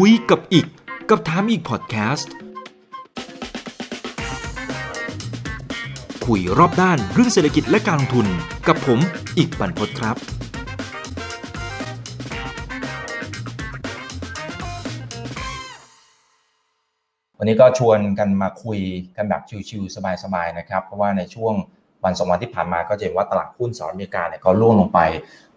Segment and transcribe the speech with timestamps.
[0.00, 0.66] คุยกับอีก
[1.08, 2.32] กับถามอีกพอดแคสต์
[6.26, 8.26] คุยรอบด้านเรื่องเศรษฐกิจและการลงทุน
[8.68, 8.98] กับผม
[9.36, 10.16] อีกบรรพตครับ
[17.38, 18.80] วันนี้ก็ชวนกันมาคุย
[19.16, 21.54] กันแบบชิวๆสบายๆนะครับ เพราะว่าในช่วง
[22.04, 25.00] วันสองวันที่ผ่านมาก็จะเห็นว่าตลาดหุ้นสหรัฐอเมริกาเนี่ยก็ร่วงลงไป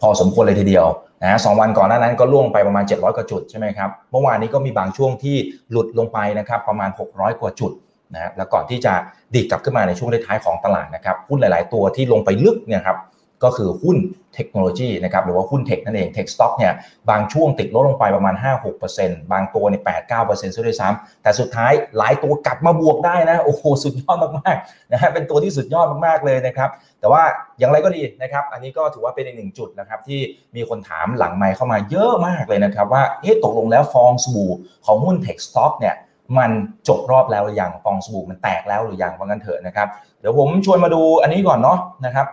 [0.02, 0.86] พอสมควรเลยทีเดียว
[1.22, 5.36] นะฮะสองวันก่อนหน้านั้นก็ร่วงไปประมาณ 700 กว่าจุดใช่ไหมครับเมื่อวานนี้ก็มีบางช่วงที่
[5.72, 7.72] หลุดลงไปนะครับประมาณ 600 กว่าจุด
[8.14, 8.94] นะฮะแล้วก่อนที่จะ
[9.34, 12.98] ดีดกลับขึ้นมาในช่วงท้ายๆของตลาดนะครับหุ้นหลาย ๆ ตัวที่ลงไปลึกเนี่ยครับ
[13.44, 13.98] ก็คือหุ้น
[14.36, 16.74] เทคโนโลยีนะครับหรือว่าหุ้นเทคนั่นเองเทคสต็อกเนี่ย
[17.10, 18.36] บางช่วงติดลดลงไปประมาณ
[18.84, 19.76] 5-6%บางตัวใน
[20.12, 26.70] 8-9%ซะด้วยซ้ำแต่สุดท้ายหลายตัวกลับมาบวกได้นะโอ้โหสุดยอดมากๆนะฮะเป็นตัวที่สุดยอดมากๆเลยนะครับ
[27.00, 27.24] แต่ว่า
[27.60, 30.20] อย่างไรก็ดีนะครับ อันนี้ก็ถือว่าเป็นอีกหนึ่งจุดนะครับที่
[30.56, 34.52] มีคนถามหลังไมค์เข้ามาเยอะมากเลยนะครับว่าเอ๊ะตกลงแล้วฟองสบู่
[34.86, 35.96] ของหุ้นเทคสต็อกเนี่ย
[36.38, 36.52] มัน
[36.88, 39.88] จบรอบแล้วหรือยังฟองสบู่มันแตกแล้วหรือยังว่างั้นเถอะนะครับ
[40.20, 42.28] เดี๋ยวผมชวนมาดูอันนี้ก่อนเนาะนะครับ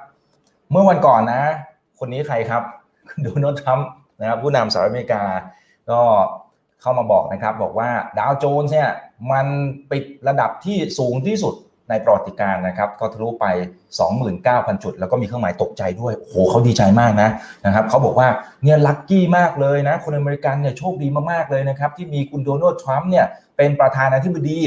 [0.71, 1.43] เมื่อวันก่อนนะ
[1.99, 2.63] คนนี้ใครครับ
[3.23, 3.89] โดนัลด์ทรัมป์
[4.21, 5.23] นะครับผู้นำสหรัฐอเมริกา
[5.91, 6.01] ก็
[6.81, 8.91] เข้ามาบอกนะครับ บอกว่าดาวโจนส์เนี่ย
[9.33, 9.47] มัน
[9.91, 11.55] ปิดระดับที่สูงที่สุด
[11.91, 13.47] ในประวัติการนะครับ ก็ทะลุไป
[14.15, 17.29] 29,000 จุด แล้วก็มีเครื่องหมายตกใจด้วย โอ้โหเขาดีใจมากนะ
[17.67, 18.29] นะครับเขาบอกว่า
[18.65, 23.27] เนี่ยลัคกี้มากเลยนะ คนอเมริกันเนี่ยโชคดีมากๆเลยนะครับ ที่มีคุณโดนัลด์ทรัมป์เนี่ย
[23.57, 24.59] เป็นประธานาธิบดี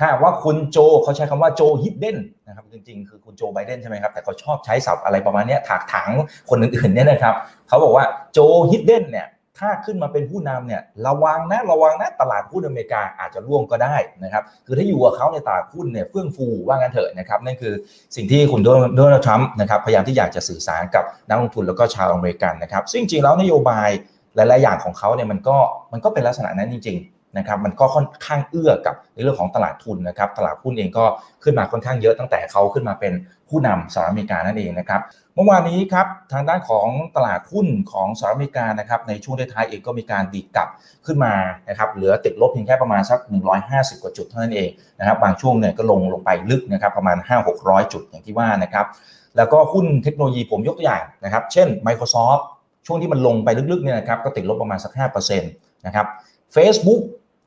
[0.00, 6.10] ถ้าว่าคุณโจเขาใช้คำว่าโจฮิดเดนนะครับจริงๆ คือคุณโจไบเดนใช่ไหมครับแต่เขาชอบใช้ศัพท์อะไรประมาณนี้ถากถาง
[6.50, 7.34] คนอื่นๆเนี่ยนะครับ
[7.68, 8.38] เขาบอกว่าโจ
[8.70, 9.28] ฮิดเดนเนี่ย
[9.58, 17.74] ถ้าขึ้นมาเป็นผู้นำเนี่ยระวังนะระวังนะตลาดหุ้นอเมริกาอาจจะร่วงก็ได้นะครับคือถ้าอยู่กับเขาในตลาดหุ้นเนี่ยเฟื่องฟูว่างั้นเถอะนะครับนั่นคือ
[18.16, 23.88] สิ่งที่คุณโดนัลด์ทรัมป์นะครับพยายามที่อยากจะสื่อสารกับนักลงทุนแล้วก็ชาวอเมริกันนะครับซึ่งจริงๆแล้วนโยบาย
[24.36, 25.56] หลาย ๆ อย่างของเขาเนี่ยมันก็
[25.92, 31.04] มันก็เป็นลักษณะนั้นจริง ๆ นะครับมันก็ค่อนข้างเอื้อกับในเรื่องของตลาดทุนนะครับตลาดหุ้นเองก็
[31.42, 33.12] ขึ้นมาค่อนข้างเยอะตั้งแต่เขาขึ้นมาเป็น
[33.48, 35.00] ผู้นำสหรัฐอเมริกานั่นเองนะครับ
[35.34, 36.86] เมื่อวานนี้ครับทางด้านของ
[37.16, 40.68] ตลาดหุ้นของสหรัฐอเมริกานะครับในช่วงท้ายเองก็มีการดีกลับ
[41.06, 41.34] ขึ้นมา
[41.68, 43.18] นะครับเหลือติดลบเพียงแค่ประมาณสัก
[43.60, 47.16] 150 กว่าจุดเท่านั้นเองนะครับบางช่วงเนี่ยก็ลงลงไปลึกนะครับประมาณ
[47.54, 48.86] 5-600 จุดอย่างที่ว่านะครับ
[49.36, 52.42] แล้วก็หุ้นเทคโนโลยีผมยกตัวอย่างนะครับเช่น Microsoft
[52.86, 54.92] ช่วงที่มันลงไปลึกๆเนี่ยนะครับก็ติดลบประมาณสัก
[55.34, 56.06] 5%นะครับ
[56.54, 57.02] Facebook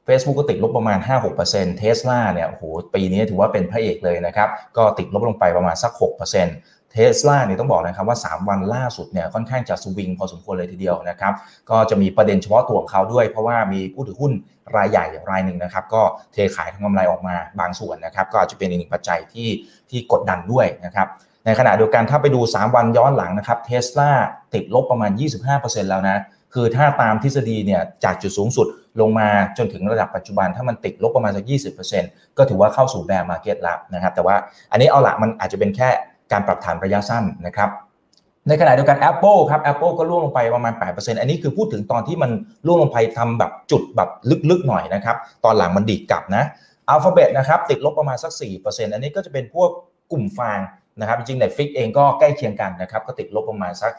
[0.07, 0.97] Facebook ก็ติดลบประมาณ
[1.39, 2.63] 5-6% Tesla เนี่ยโอ้โห
[2.95, 11.33] ปีนี้ถือว่าเป็นพระเอกเลยนะครับ ก็ติดลบลงไปประมาณสัก 6%เทสลาเนี่ยต้องบอกนะครับว่า 3 วันล่าสุดเนี่ยค่อนข้างจะสวิงพอสมควรเลยทีเดียวนะครับ
[11.69, 14.31] ก็จะมีประเด็นเฉพาะตัวของเขาด้วย เพราะว่ามีผู้ถือหุ้น
[14.75, 16.01] รายใหญ่รายหนึ่งนะครับ ก็
[16.33, 19.49] เทขายทางกำไรออกมาบางส่วนนะครับ ก็อาจจะเป็นอีกหนึ่งปัจจัยที่
[19.89, 21.07] ที่กดดันด้วยนะครับ
[21.45, 24.11] ในขณะเดียวกันถ้าไปดู 3 วันย้อนหลังนะครับเทสลา
[24.53, 25.11] ติดลบประมาณ
[25.51, 26.17] 25%แล้วนะ
[26.53, 28.67] คือถ้าตามทฤษฎีเนี่ยจากจุดสูงสุด
[29.01, 29.27] ลงมา
[29.57, 31.45] จนถึงระดับปัจจุบันถ้ามันติดลบประมาณสัก
[31.91, 34.35] 20%ก็ถือว่าเข้าสู่แบร์มาร์เก็ตแล้วนะครับ แต่ว่า
[34.71, 35.89] อันนี้เอาละมันอาจจะเป็นแค่
[36.31, 37.69] การปรับฐานระยะสั้นนะครับ
[38.47, 42.31] ในขณะเดียวกัน Apple ครับ Apple ก็ร่วงลงไปประมาณ 8%อันนี้คือพูดถึงตอนที่มัน
[42.65, 44.09] ร่วงลงไปทำแบบจุดแบบ
[44.49, 45.15] ลึกๆหน่อยนะครับ
[45.45, 46.43] ตอนหลังมันดีดกลับนะ
[46.93, 48.31] Alphabet นะครับติดลบประมาณสัก
[48.63, 49.69] 4%อันนี้ก็จะเป็นพวก
[50.11, 50.59] กลุ่มฟาง
[50.99, 53.91] นะครับจริงๆ Netflix เองก็ใกล้เคียงกันนะครับก็ติดลบประมาณสัก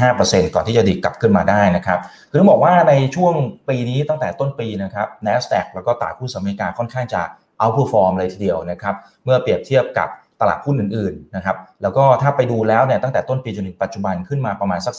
[0.00, 1.98] 4-5%ก่อนที่จะดีดกลับขึ้นมาได้นะครับ
[2.30, 3.34] คือต้องบอกว่าในช่วง
[3.68, 7.22] ปีนี้ตั้งแต่ต้นปีนะครับ NASDAQ แล้วก็ตลาดหุ้นสหรัฐอเมริกาค่อนข้างจะ
[7.60, 8.94] outperform เลยทีเดียวนะครับ
[9.24, 10.08] เมื่อเปรียบเทียบกับ
[10.40, 14.94] ตลาดหุ้นอื่นๆนะครับแล้วก็ถ้าไปดูแล้วเนี่ยตั้งแต่ต้นปีจนถึงปัจจุบันขึ้นมาประมาณสัก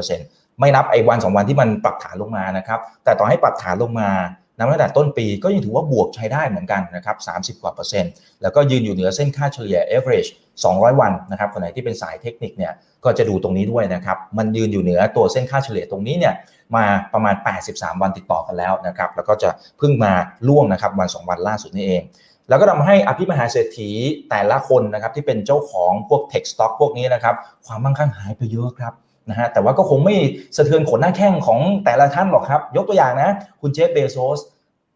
[0.00, 4.10] 35%ไม่นับไอ้วันสองวันที่มันปรับฐานลงมานะครับแต่ต่อให้ปรับฐานลงมา
[4.58, 7.16] นับตั้งแต่ต้นปีก็ยังถือว่าบวกใช้ได้เหมือนกันนะครับ
[7.58, 8.12] 30 กว่าเปอร์เซ็นต์
[8.42, 10.30] แล้วก็ยืนอยู่เหนือเส้นค่าเฉลี่ย average
[10.64, 12.72] 200 วันนะครับคนไหนที่เป็นสายเทคนิคเนี่ย
[13.04, 16.34] ก็จะดูตรงนี้ด้วยนะครับมันยืนอยู่เหนือตัวเส้นค่าเฉลี่ยตรงนี้เนี่ย
[16.76, 17.34] มาประมาณ
[17.68, 20.12] 83 วันติดต่อกันแล้วนะครับแล้วก็จะเพิ่งมา
[20.48, 22.02] ล่วงนะครับวัน 2 วันล่าสุดนี่เอง
[22.48, 23.90] แล้วก็ทำให้อภิมหาเศรษฐี
[24.30, 27.34] แต่ละคนนะครับที่เป็นเจ้าของพวกเทคสต็อกพวกนี้นะครับ
[27.66, 28.92] ความมั่งคั่งหายไปเยอะครับ
[29.30, 30.16] นะฮะแต่ว่าก็คงไม่
[30.56, 33.30] สะเทือนขนหน้าแข้งของแต่ละท่านหรอกครับ ยกตัวอย่างนะ
[33.60, 34.38] คุณเจฟเบโซส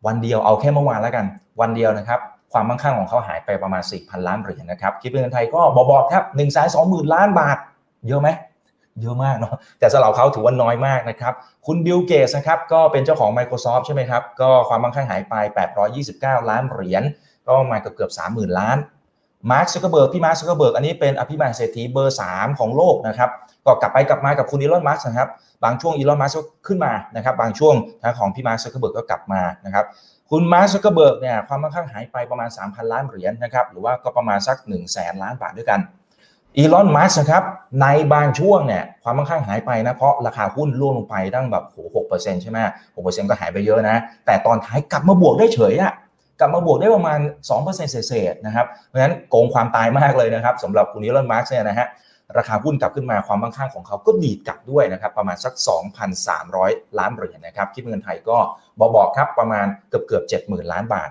[0.07, 1.27] วันเดียวเอาแค่เมื่อวานแล้วกัน
[1.61, 2.21] วันเดียวนะครับ
[2.53, 7.59] ความมั่งคั่งของเขาหายไปประมาณ 4,000 ล้านเหรียญนะครับคิดเป็นเงินไทยก็บอกๆครับ1นึ่งแสนสองหมื่นล้านบาท
[8.09, 8.29] เยอะไหม
[9.03, 11.35] เยอะมากเนาะแต่สำหรับเขาถือว่าน้อยมากนะครับ
[11.67, 15.35] คุณบิลเกสนะครับก็เป็นเจ้าของ Microsoft ใช่ไหมครับ ก็ความมั่งคั่งหายไป
[15.93, 17.03] 829 ล้านเหรียญ
[17.49, 18.77] ก็มาเกือบเกือบ30,000 ล้าน
[19.51, 23.31] มาร์คซักเกอร์เบิร์กพี่มาร์คซักเกอร์เบิร์กอันนี้เป็นอภิมหาเศรษฐีเบอร์ 3 ของโลกนะครับ
[23.67, 25.29] ก็กลับไปกลับมากับคุณอีลอนมัสก์นะครับ
[25.65, 29.85] บางช่วงอีลอนมัสก์ก็ขึ้นมานะครับบางช่วงทางของพี่มาร์คซักเกอร์เบิร์กก็กลับมานะครับ
[30.31, 35.81] คุณมาร์คซักเกอร์เบิร์กเนี่ยความมั่งคั่งหายไปประมาณ 3,000 ล้านเหรียญนะครับหรือว่าก็ประมาณสัก1 0 0 0 0แสนล้านบาทด้วยกัน
[36.57, 37.43] อีลอนมัสก์นะครับ
[37.83, 42.59] ในบางช่วงเนี่ยความมั่งคั่งหายไปนะ เพราะราคาหุ้นร่วงลงไปตั้งแบบโหหกเปอร์เซ็นต์ใช่ไหม
[42.95, 43.97] หกเปอร์เซ็นต์ก็หายไปเยอะนะ
[44.27, 45.93] แต่ตอนท้ายกลับมาบวกได้เฉยอะ
[46.41, 47.19] กลับมาบวกได้ประมาณ
[47.57, 51.87] 2%เศษๆนะครับ เพราะฉะนั้นโกงความตายมากเลยนะครับสำหรับคุณอีลอนมัสเนี่ยนะฮะ
[52.39, 55.55] ราคาหุ้นกลับขึ้นมาความมั่งคั่งของเขาก็ดีดกลับด้วยนะครับประมาณสัก
[56.27, 58.37] 2,300 ล้านเหรียญนะครับคิดเงินไทยก็
[58.97, 61.11] บอกๆครับประมาณเกือบเกือบ 70,000 ล้านบาท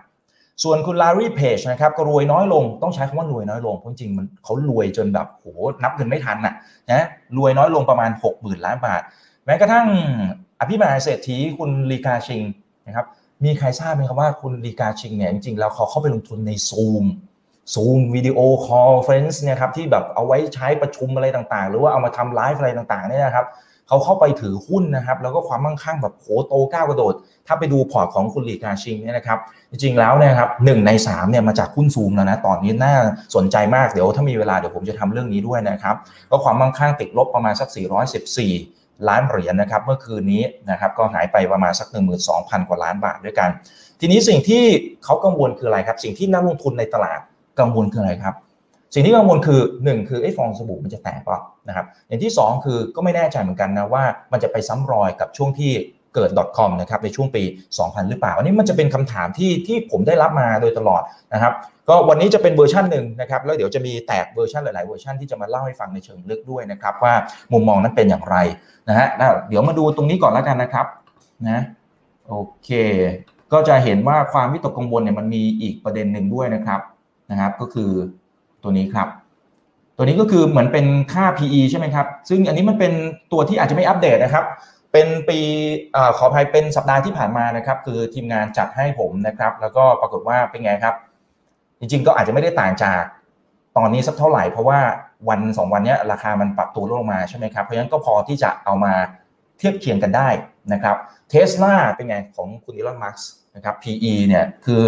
[0.64, 5.46] ส่วนคุณลารีเพจนะครับก็รวยน้อยลงต้องใช้คำว่ารวยน้อยลงเพราะจริงมันเขารวยจนแบบโห
[5.84, 6.54] นับเงินไม่ทันน่ะ
[6.92, 7.06] นะ
[7.38, 9.02] รวยน้อยลงประมาณ 60,000 ล้านบาท
[9.46, 9.88] แม้กระทั่ง
[10.60, 12.42] อภิมหาเศรษฐีคุณลีกาชิง
[12.88, 13.06] นะครับ
[13.44, 17.06] มีใครทราบไหมครับว่าคุณลีกาชิงเนี่ยจริงๆแล้วเขาเข้าไปลงทุนใน Zoom
[17.74, 23.48] Zoom video conference เนี่ยครับที่แบบเอาไว้ใช้ประชุมอะไรต่างๆ หรือว่าเอามาทำไลฟ์อะไรต่างๆเนี่ยนะครับ
[23.88, 27.14] เขาเข้าไปถือหุ้นนะครับ แล้วก็ความมั่งคั่งแบบโหโตก้าวกระโดด
[27.48, 29.40] ถ้าไปดู port ของคุณลีกาชิงเนี่ยนะครับ
[29.72, 32.96] จริงๆแล้วเนี่ยครับหนึ่งใน3เนี่ยมาจากหุ้นซูมแล้วนะตอนนี้น่า
[33.36, 35.96] สนใจมากเดี๋ยวถ้ามีเวลาเดี๋ยวผมจะทำเรื่องนี้ด้วยนะครับ
[36.32, 37.70] ก็ความมั่งคั่งติดลบประมาณสัก
[38.38, 41.88] 414ล้านเหรียญนะครับเมื่อคืนนี้นะครับก็หายไปประมาณสัก
[42.28, 43.50] 12,000 กว่าล้านบาทด้วยกัน
[44.00, 44.64] ทีนี้สิ่งที่
[45.04, 47.20] เขากังวลคืออะไรครับ สิ่งที่นักลงทุนในตลาด
[47.60, 48.36] กังวลคืออะไรครับ
[48.94, 55.72] สิ่งที่กังวลคือ 1 คือไอ้ฟองสบู่มันจะแตกป่ะนะครับ อย่างที่ 2 คือก็ไม่แน่ใจเหมือนกันนะว่ามันจะไปซ้ำรอยกับช่วงที่
[56.16, 57.44] เกิด .com นะครับในช่วงปี
[57.76, 61.02] 2000 หรือเปล่า อันนี้มันจะเป็นคำถามที่ที่ผมได้รับมาโดยตลอด
[61.34, 61.54] นะครับ
[61.90, 67.14] ก็วันนี้จะเป็นเวอร์ชันหนึ่งนะครับ แล้วเดี๋ยวจะมีแตกเวอร์ชันหลาย ๆ เวอร์ชันที่จะมาเล่าให้ฟังในเชิงลึกด้วยนะครับ ว่า
[67.54, 68.38] มุมมองนั้นเป็นอย่างไร
[68.90, 69.08] นะฮะ
[69.50, 70.86] เดี๋ยวมาดูตรงนี้ก่อนแล้วกันนะครับ
[71.50, 71.62] นะ
[72.28, 72.70] โอเค
[73.54, 76.80] ก็จะเห็นว่าความวิตกกังวลเนี่ยมันมีอีกประเด็นหนึ่งด้วยนะครับ
[77.32, 77.92] นะครับก็คือ
[78.64, 79.08] ตัวนี้ครับ
[79.98, 82.94] ตัวนี้ก็คือเหมือนเป็นค่า PE ใช่ไหมครับ ซึ่งอันนี้มันเป็น
[83.32, 84.46] ตัวที่อาจจะไม่อัปเดตนะครับ
[84.94, 85.40] เป็นปี
[85.96, 90.96] อขออภัยเป็นสัปดาห์ที่ผ่านมานะครับ คือทีมงานจัดให้ผมนะครับ แล้วก็ปรากฏว่าเป็นไงครับ
[91.80, 93.02] จริงๆ ก็อาจจะไม่ได้ต่างจาก
[93.78, 94.80] ตอนนี้สักเท่าไหร่ เพราะว่า
[95.30, 98.94] วันสองวันนี้ราคามันปรับตัวลงมาใช่ไหมครับ เพราะฉะนั้นก็พอที่จะเอามา
[99.58, 100.30] เทียบเคียงกันได้
[100.74, 100.96] นะครับ
[101.30, 103.20] เทสลาเป็นไงของคุณอีลอนมัส
[103.56, 104.84] นะครับ PE เนี่ยคือ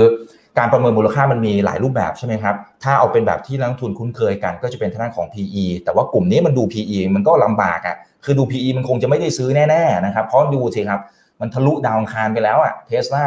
[0.58, 11.02] การประเมินมูลค่ามันมีหลายรูปแบบใช่ไหมครับ ถ้าเอาเป็นแบบที่นักทุนคุ้นเคยกันก็จะเป็นทางด้านของ PE แต่ว่ากลุ่มนี้มันดู PE มันก็ลำบากอะ่ะ คือดู PE มันคงจะไม่ได้ซื้อแน่ๆนะครับ เพราะดูสิครับ
[11.42, 13.26] มันทะลุดาวคารไปแล้วอะ่ะ เทสลา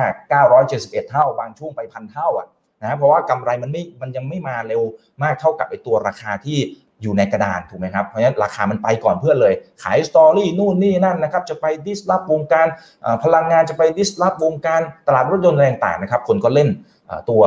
[0.54, 2.46] 971 เท่า บางช่วงไปพันเท่าอะ
[2.82, 4.82] นะเพราะว่ากำไรมันไม่ มันยังไม่มาเร็ว
[5.22, 6.58] มากเท่ากับไอตัวราคาที่
[7.02, 12.66] อยู่ในกระดานถูกไหมครับ เพราะฉะนั้นราคามันไปก่อนเพื่อนเลย ขายสตอรี่นู่นนี่นั่นนะครับ จะไปดิสลอฟวงการ
[13.24, 16.68] พลังงานจะไปดิสลอฟวงการตลาดรถยนต์อะไรต่างๆนะครับ คนก็เล่น
[17.30, 17.42] ตัว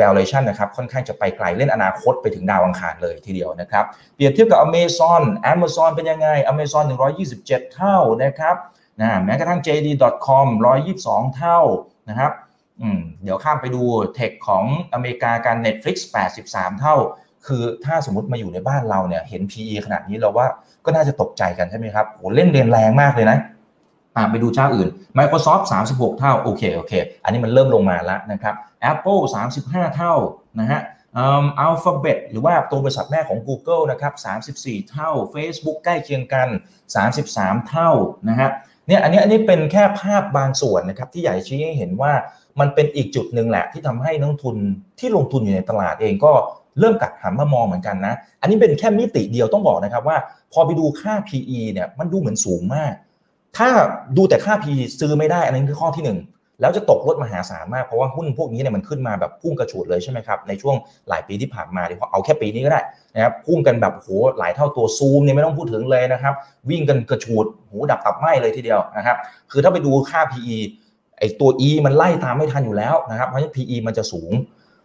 [0.00, 5.22] valuation นะครับค่อนข้างจะไปไกลเล่นอนาคตไปถึงดาวอังคารเลยทีเดียวนะครับเปรียบเทียบกับ Amazon
[5.52, 6.84] Amazon เป็นยังไง Amazon
[7.30, 8.56] 127 เท่านะครับ
[9.00, 10.46] นะแม้กระทั่ง JD.com
[10.90, 11.60] 122 เท่า
[12.08, 12.32] นะครับ
[13.22, 13.82] เดี๋ยวข้ามไปดู
[14.14, 15.96] เทคของอเมริกาการ Netflix
[16.38, 16.96] 83 เท่า
[17.46, 20.46] คือถ้าสมมติมาอยู่ในบ้านเราเนี่ยเห็น PE ขนาดนี้เราว่า
[20.84, 23.38] ก็น่าจะตกใจกันใช่ไหมครับโหเล่นเรียนแรงมากเลยนะ
[24.30, 24.88] ไปดูเจ้าอื่น
[25.18, 26.92] Microsoft 36 เท่าโอเคโอเค
[27.24, 28.54] อันนี้มันเริ่มลงมาแล้วนะครับ
[28.92, 29.20] Apple
[29.58, 30.14] 35 เท่า
[30.60, 30.80] นะฮะ
[31.18, 34.14] อัลฟาเบตหรือว่าตัวบริษัทแม่ของ Google นะครับ
[34.54, 36.48] 34 เท่า Facebook ใกล้เคียงกัน
[37.08, 37.90] 33 เท่า
[38.28, 38.50] นะฮะ
[38.86, 42.12] เนี่ยอันนี้อันนี้เป็นแค่ภาพบางส่วนนะครับที่ใหญ่ชี้ให้เห็นว่า
[42.60, 44.56] มันเป็นอีกจุดหนึ่งแหละที่ทำให้นักทุน
[44.98, 46.32] ที่ลงทุนอยู่ในตลาดเองก็
[46.78, 50.16] เริ่มกัดหันมามองเหมือนกันนะ อันนี้เป็นแค่มิติเดียวต้องบอกนะครับว่า
[50.52, 52.92] พอไปดูค่า PE เนี่ยมันดูเหมือนสูงมาก
[53.56, 53.68] ถ้า
[54.16, 60.76] ดูแต่ค่า PE ซื้อไม่ได้ อันนี้คือข้อที่ 1 แล้วจะตกลดมหาศาลมากเพราะว่าหุ้นพวกนี้เนี่ยมันขึ้นมาแบบพุ่งกระฉูดเลยใช่ไหมครับ ในช่วง
[61.08, 62.80] หลายปีที่ผ่านมาเดี๋ยวเอาแค่ปีนี้ก็ได้
[63.14, 66.34] นะครับพุ่งกันแบบโหหลายเท่าตัวซูมเนี่ยไม่ต้องพูดถึงเลยนะครับ
[66.70, 69.16] วิ่งกันกระฉูดหูดับตับไหมเลยทีเดียวนะครับ
[69.50, 70.56] คือถ้าไปดูค่า PE
[71.18, 74.32] ไอตัว E มันไล่ตามไม่ทันอยู่แล้วนะครับเพราะฉะนั้น PE มันจะสูง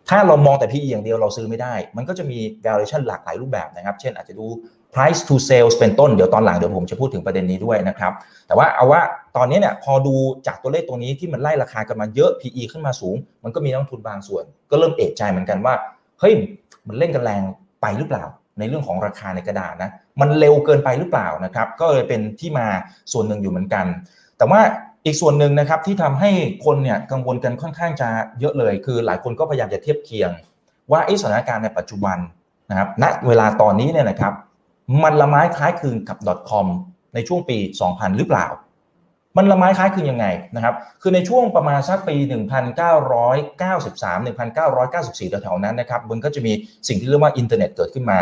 [0.09, 4.45] ถ้าเรามองแต่ PE อย่างเดียวเราซื้อไม่ได้ มันก็จะมี valuation หลากหลายรูปแบบนะครับ เช่นอาจจะดู
[4.97, 8.13] price to sales เป็นต้นเดี๋ยวตอนหลังเดี๋ยวผมจะพูดถึงประเด็นนี้ด้วยนะครับ
[8.47, 9.01] แต่ว่าเอาว่า
[9.37, 10.15] ตอนนี้เนี่ยพอดู
[10.47, 15.73] จากตัวเลขตรงนี้ที่มันไล่ราคากันมาเยอะ PE ขึ้นมาสูง มันก็มีนักทุนบางส่วน ก็เริ่มเอะใจเหมือนกันว่า
[16.19, 16.33] เฮ้ย
[16.87, 17.41] มันเล่นกันแรง
[17.81, 18.23] ไปหรือเปล่า
[18.59, 22.67] ในเรื่องของราคาในกระดาษนะมันเร็วเกินไปหรือเปล่านะครับก็เลยเป็นที่มา
[23.11, 23.85] ส่วนหนึ่งอยู่เหมือนกัน
[24.37, 24.61] แต่ว่า
[25.05, 26.31] อีกส่วนหนึ่งนะครับที่ทำให้
[26.65, 30.31] คนเนี่ยกังวลกันค่อนข้างจะเยอะเลย คือหลายคนก็พยายามจะเทียบเคียง
[30.91, 32.17] ว่าไอ้สถานการณ์ในปัจจุบัน
[32.69, 34.33] นะครับณเวลาตอนนี้เนี่ยนะครับ
[35.03, 36.17] มันละไม้คล้ายคลึงกับ
[36.49, 36.67] .com
[37.13, 38.47] ในช่วงปี 2000 หรือเปล่า
[39.37, 40.25] มันละไม้คล้ายคลึงยังไง
[40.55, 42.25] นะครับ คือในช่วงประมาณสักปี 1993
[44.25, 46.53] 1994แถวๆนั้นนะครับมันก็จะมี
[46.87, 48.19] สิ่งที่เรียกว่าอินเทอร์เน็ตเกิดขึ้นมา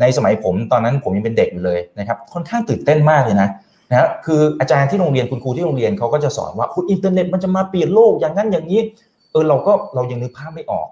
[0.00, 3.48] ในสมัยผมตอนนั้นผมยังเป็นเด็กอยู่เลยนะครับค่อนข้างตื่นเต้นมากเลยนะ
[3.90, 8.80] นะคืออาจารย์ที่โรงเรียนคุณครูที่โรงเรียนเขาก็จะสอนว่าคุณอินเทอร์เน็ตมันจะมาเปลี่ยนโลกอย่างนั้นอย่างนี้
[9.30, 10.86] เออเราก็เรายังนึกภาพไม่ออก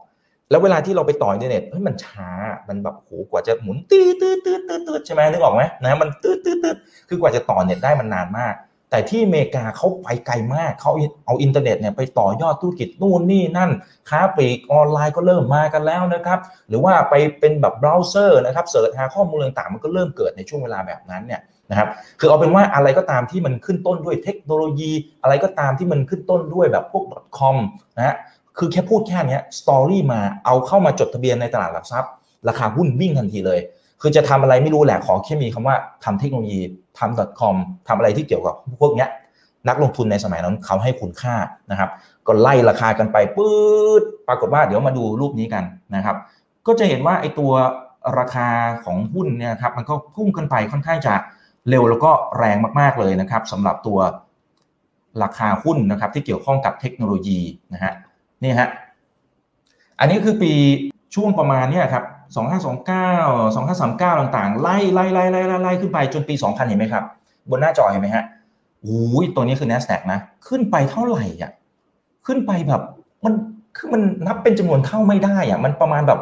[0.50, 2.30] แล้วเวลาที่เราไปต่ออินเทอร์เน็ตเฮ้ยมันช้า
[2.68, 6.74] มันแบบโหกว่าจะหมุนตื้อตื้อตื้อตื้อตื้อใช่ไหมนึกออกไหมนะมันตื้อตื้อตื้อ
[7.08, 8.54] คือกว่าจะต่อเน็ตได้มันนานมาก
[8.90, 10.92] แต่ที่อเมริกาเขาไปไกลมากเขา
[11.26, 13.70] เอาอินเทอร์เน็ตเนี่ยไปต่อยอดธุรกิจนู่นนี่นั่น
[14.10, 21.88] ค้าปลีกออนไลน์ก็เริ่มมากันแล้วนะครับ หรือว่าไปเป็นแบบเบราว์เซอร์นะครับ search หาข้อมูลต่างๆมันก็เริ่มเกิดในช่วงเวลาแบบนั้นเนี่ยนะครับ
[22.20, 27.04] คือเอาเป็นว่าอะไรก็ตามที่มันขึ้นต้นด้วยเทคโนโลยี อะไรก็ตามที่มันขึ้นต้นด้วยแบบพวก
[27.38, 27.56] .com
[27.96, 28.16] นะฮะ
[28.58, 32.10] คือแค่พูดแค่นี้ story มาเอาเข้ามาจดทะเบียนในตลาดหลักทรัพย์
[32.48, 33.60] ราคาหุ้นวิ่งทันทีเลย
[34.00, 36.60] คือจะทำอะไรไม่รู้แหละขอแค่มีคำว่าทำเทคโนโลยี
[36.98, 37.54] ทำ .com
[37.88, 39.08] ทำอะไรที่เกี่ยวกับพวกเนี้ย
[39.68, 41.34] นักลงทุนในสมัยนั้นเขาให้คุณค่า
[41.70, 41.90] นะครับ
[42.26, 43.52] ก็ไล่ราคากันไปปื๊
[44.00, 45.64] ดปรากฏว่าเดี๋ยวมาดูรูปนี้กัน
[45.96, 46.16] นะครับ
[46.66, 47.52] ก็จะเห็นว่าไอ้ตัว
[48.18, 48.48] ราคา
[48.84, 51.14] ของหุ้นเนี่ยครับมันก็พุ่งขึ้นไปค่อนข้างจะ
[51.68, 53.98] เร็วแล้วก็แรงมากๆเลยนะครับสำหรับตัว
[55.22, 57.40] ราคาหุ้นนะครับที่เกี่ยวข้องกับเทคโนโลยี
[57.74, 57.92] นะฮะ
[58.44, 58.68] นี่ฮะ
[59.98, 60.52] อันนี้คือปี
[61.14, 67.04] ช่วงประมาณนี้ครับ2529 2539 ต่างๆไล่ไล่ไล่ไล่ไล่ขึ้นไปจนปี 2000 เห็นไหมครับ
[67.50, 68.24] บนหน้าจอเห็นไหมฮะ
[68.82, 71.50] โอ้ยตัวนี้คือ NASDAQ นะ ขึ้นไปเท่าไหร่อะ
[72.26, 72.82] ขึ้นไปแบบ
[73.24, 73.34] มัน
[73.76, 76.20] คือมันนับเป็นจำนวนเท่าไม่ได้อะ มันประมาณแบบ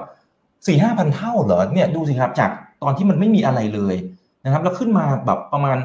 [0.67, 2.51] สี่ห้าพันเท่าเหรอ เนี่ยดูสิครับ จาก
[2.83, 3.97] ตอนที่มันไม่มีอะไรเลย
[4.45, 5.77] นะครับ แล้วขึ้นมาแบบประมาณ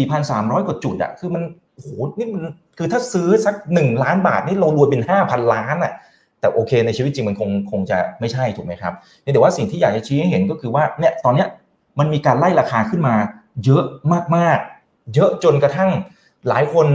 [0.00, 1.42] 4,300 กว่าจุดอะคือมัน
[1.80, 2.42] โหนี่มัน
[2.78, 5.92] คือถ้าซื้อสัก1ล้านบาทนี่เรารวยเป็น5,000ล้านอะ
[6.40, 8.92] แต่โอเคในชีวิตจริงมันคงคงจะไม่ใช่ถูกไหมครับ
[9.24, 11.48] นี่แต่ว่าสิ่งที่อยากจะชี้ให้เห็นก็คือว่าเนี่ยตอนเนี้ย
[11.98, 13.14] มันมีการไล่ราคาขึ้นมา
[13.64, 13.84] เยอะ
[14.36, 15.90] มากๆ เยอะจนกระทั่ง
[16.48, 16.86] หลายคน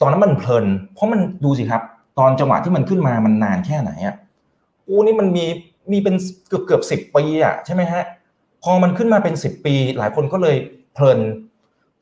[0.00, 1.82] ตอนนั้นมันเพลิน เพราะมันดูสิครับ
[2.18, 4.14] ตอนจังหวะที่มันขึ้นมามันนานแค่ไหนอะ
[4.84, 5.44] โอ้นี่มันมี
[5.92, 6.14] มีเป็น
[6.48, 8.02] เกือบเกือบสิบปีอะใช่ไหมฮะ
[8.62, 10.56] พอมันขึ้นมาเป็น10ปี หลายคนก็เลย
[10.94, 11.18] เพลิน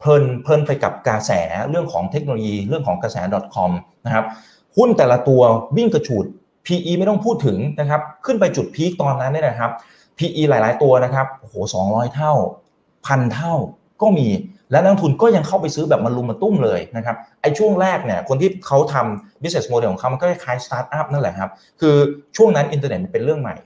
[0.02, 1.32] เพลินเพลินไปกับกระแส
[1.70, 3.16] เรื่องของเทคโนโลยีเรื่องของกระแส
[3.54, 3.70] .com
[4.06, 4.24] นะครับ
[4.76, 5.42] หุ้นแต่ละตัว
[5.76, 6.24] วิ่งกระฉูด
[6.66, 9.70] PE ไม่ต้องพูดถึงนะครับ ขึ้นไปจุด peak ตอนนั้นเนี่ยนะครับ
[10.18, 12.32] PE หลาย ๆ ตัวนะครับโอ้โหสองเท่า
[13.06, 13.54] พันเท่า
[14.02, 14.28] ก็มี
[14.70, 21.94] และนักทุนก็ยังเข้าไปซื้อแบบมารุมมาตุ้มเลยนะครับไอ้ช่วงแรกเนี่ยคนที่เขาทำ business model ของเขามันก็คล้ายสตาร์ทอัพนั่นแหละครับ คือ
[22.36, 23.56] ช่วงนั้นอินเทอร์เน็ตเป็นเรื่องใหม่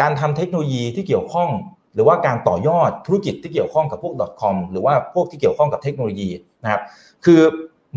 [0.00, 1.48] การทำเทคโนโลยีที่เกี่ยวข้อง
[1.94, 6.30] หรือว่าการต่อยอดธุรกิจที่เกี่ยวข้องกับพวก .com หรือว่าพวกที่เกี่ยวข้องกับเทคโนโลยี
[6.62, 6.82] นะครับ
[7.24, 7.40] คือ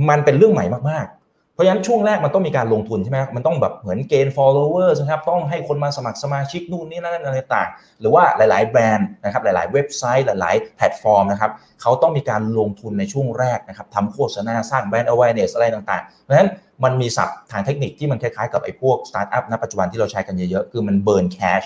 [0.09, 7.69] มันเป็นเรื่องใหม่มากๆ เพราะฉะนั้นช่วงแรกมันต้องมีการลงทุนใช่ไหมมันต้องแบบเหมือนเกณฑ์ followers นะครับต้องให้คนมาสมัครสมาชิกนู่นนี่นั่นอะไรต่าง
[7.99, 16.49] หรือว่าหลาย ๆ แบรนด์นะครับหลาย ๆ เว็บไซต์หลาย ๆ แพลตฟอร์มนะครับเขาต้องมีการลงทุนในช่วงแรกนะครับทำโฆษณาสร้างแบรนด์ awareness อะไรต่างๆเพราะฉะนั้น
[16.83, 21.63] มันมีศัพท์ทางเทคนิคที่มันคล้าย ๆ กับไอ้พวกสตาร์ทอัพณปัจจุบันที่เราใช้กันเยอะๆคือมัน burn cash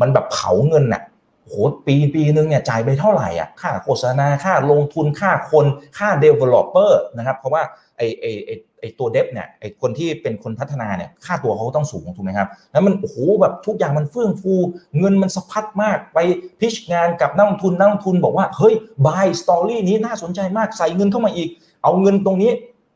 [0.00, 1.02] มันแบบเผาเงินน่ะ
[1.48, 1.54] โห
[1.86, 5.66] ปีปีนึงเนี่ยจ่ายไปเท่าไหร่อะค่าโฆษณาค่าลงทุนค่าคน
[5.98, 7.62] ค่า developer นะครับ เพราะว่า
[7.96, 8.50] ไอไอไอ
[8.80, 14.54] ไอตัวเดฟเนี่ยไอคนที่เป็นคนพัฒนาเนี่ยค่าตัวเขาต้องสูงถูกไหมครับแล้วมันโอ้โหแบบทุกอย่างมันเฟื่องฟู
[14.98, 16.18] เงินมันสะพัดมากไป
[16.60, 18.74] พิชงานกับนักลงทุนนักลงทุนบอกว่า เฮ้ย
[19.06, 21.48] บายสตอรี่นี้น่าสนใจมากใส่เงินเข้ามาอีก
[21.82, 22.50] เอาเงินตรงนี้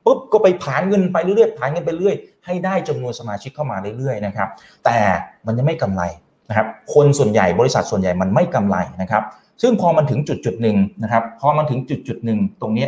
[0.05, 2.17] ปุ๊บก็ไปผ่านเงินไปเรื่อยๆผ่านเงินไปเรื่อย
[2.47, 4.49] ให้ได้จำนวนสมาชิกเข้ามาเรื่อยๆนะครับ
[4.85, 4.99] แต่
[5.47, 6.03] มันยังไม่กำไร
[6.49, 9.23] นะครับคนส่วนใหญ่บริษัทส่วนใหญ่มันไม่กำไรนะครับ
[9.63, 12.87] ซึ่งพอมันถึงจุดจุดหนึ่งนะครับพอมันถึงจุดจุดหนึ่งตรงนี้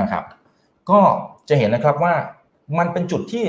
[0.00, 0.24] นะครับ
[0.90, 1.00] ก็
[1.48, 2.14] จะเห็นนะครับว่า
[2.78, 3.44] มันเป็นจุดที่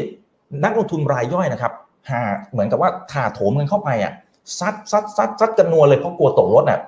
[0.64, 1.74] นักลงทุนรายย่อยนะครับ
[2.10, 4.14] หาเหมือนกับว่าถาโถมเงินเข้าไปอะ
[4.60, 6.80] ซัดซัดซัดซัดกันนัวเลยเพราะกลัวตกรถอะ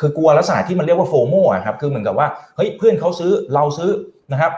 [0.00, 3.90] คือกลัวลักษณะที่มันเรียกว่าโฟโม่ะครับคือเหมือนกับว่าเฮ้ยเพื่อนเขาซื้อเราซื้อ
[4.32, 4.52] นะครับ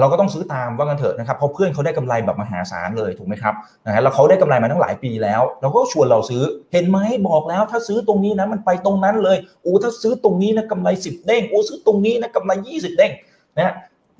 [0.00, 3.54] เราก็ต้องซื้อตามว่ากันเถอะนะครับเพราะเพื่อนเขาได้กำไรแบบมหาศาลเลยถูกไหมครับ
[3.86, 13.12] นะฮะแล้วเขาได้กำไรมาตั้งหลายปีแล้ว เราก็ชวนเราซื้อเห็นไหมบอกแล้ว ถ้าซื้อตรงนี้นะมันไปตรงนั้นเลยโอ้ถ้าซื้อตรงนี้นะกำไรสิบเด้งโอ้ซื้อตรงนี้นะกำไรยี่สิบเด้ง
[13.58, 13.74] นะ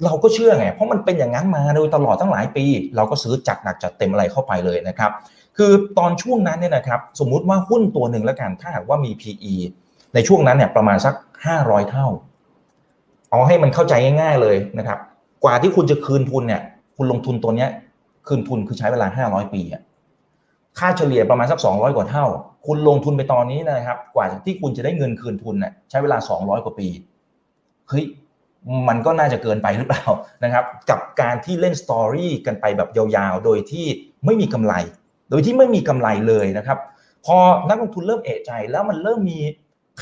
[0.05, 2.65] เราก็เชื่อไงเพราะมันเป็นอย่างนั้นมาโดยตลอดตั้งหลายปี
[2.97, 5.11] เราก็ซื้อจัดหนักจัดเต็มอะไรเข้าไปเลยนะครับ
[5.57, 9.55] คือตอนช่วงนั้นเนี่ยนะครับสมมุติว่าหุ้นตัวหนึ่งแล้วกันถ้าหากว่ามี PE
[10.15, 11.15] ในช่วงนั้นเนี่ยประมาณสัก
[11.53, 12.07] 500 เท่า
[13.31, 14.99] เอาให้มันเข้าใจง่าย ๆเลยนะครับ
[15.45, 16.62] กว่าที่คุณจะคืนทุนเนี่ย
[16.97, 17.71] คุณลงทุนตัวเนี้ย
[18.26, 19.83] คืนทุนคือใช้เวลา500ปีอะ
[20.78, 22.26] ค่าเฉลี่ยประมาณสัก200กว่าเท่า
[22.66, 26.88] คุณลงทุนไปตอนนี้นะครับ กว่าที่คุณจะได้เงินคืนทุนเนี่ยใช้เวลา200กว่าปี
[27.88, 28.04] เฮ้ย
[28.88, 30.04] มันก็น่าจะเกินไปหรือเปล่า
[30.45, 33.87] นะครับ กับการที่เล่นสตอรี่กันไปแบบยาวๆ โดยที่
[34.25, 34.75] ไม่มีกำไร
[35.30, 36.78] โดยที่ไม่มีกำไรเลยนะครับ
[37.26, 37.37] พอ
[37.68, 39.38] นักลงทุนเริ่มเอะใจแล้วมันเริ่มมี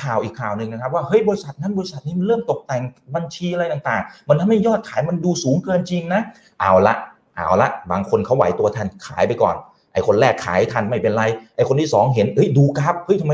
[0.02, 2.82] ข่าวอีกข่าวหนึ่งนะครับว่าเฮ้ยบริษัทนั้นบริษัทนี้มันเริ่มตกแต่ง
[3.14, 6.20] บัญชีอะไรต่างๆ มันทำให้ยอดขายมันดูสูงเกินจริงนะ
[6.60, 6.94] เอาละ
[7.36, 9.56] เอาละบางคนเขาไหวตัวทันขายไปก่อน
[9.92, 11.24] ไอ้คนแรกขายทันไม่เป็นไร
[11.56, 13.32] ไอ้คนที่สองเห็นเฮ้ยดูครับเฮ้ยทำไม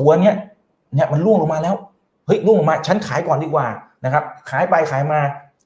[0.00, 0.34] ตัวเนี้ย
[0.94, 1.74] เนี่ยมันล่วงลงมาแล้ว
[2.26, 3.66] เฮ้ยล่วงลงมาฉันขายก่อนดีกว่า
[4.04, 5.20] นะครับขายไปขายมา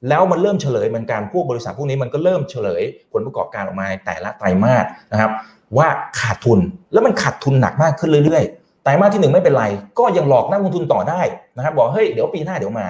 [0.09, 2.81] แล้วมันเริ่มเฉลยเหมือนกันพวกบริษัทพวกนี้มันก็เริ่มเฉลย
[3.13, 5.31] ผลประกอบการออกมาแต่ละไตรมาสนะครับ
[5.77, 5.87] ว่า
[6.19, 6.59] ขาดทุน
[6.93, 9.65] แล้วมันขาดทุนหนักมากขึ้นเรื่อยๆ ไตรมาสที่ 1 ไม่เป็นไร
[9.99, 11.21] ก็ยังหลอกนักลงทุนต่อได้
[11.55, 12.85] นะครับ บอกเฮ้ยเดี๋ยวปีหน้าเดี๋ยวมา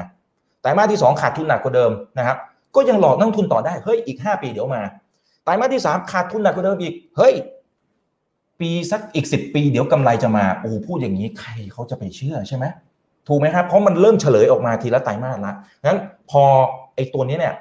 [0.62, 2.38] ไตรมาสที่ 2 ขาดทุนหนักกว่าเดิมนะครับ
[2.76, 4.82] ก็ยังหลอกนักลงทุนต่อได้เฮ้ยอีก 5 ปีเดี๋ยวมา
[5.44, 7.34] ไตรมาสที่ 3 ขาดทุนหนักกว่าเดิมอีกเฮ้ย
[8.60, 12.66] ปีสักอีก 10 ปีเดี๋ยวกำไรจะมาโอ้พูดอย่างนี้ใครเขาจะไปเชื่อใช่ไหม
[13.28, 15.54] ถูกไหมครับเพราะมันเริ่มเฉลยออกมาทีละไตรมาสละ
[15.86, 16.00] งั้น
[16.32, 16.44] พอ
[16.96, 17.56] ไอ้ตัวนี้เนี่ย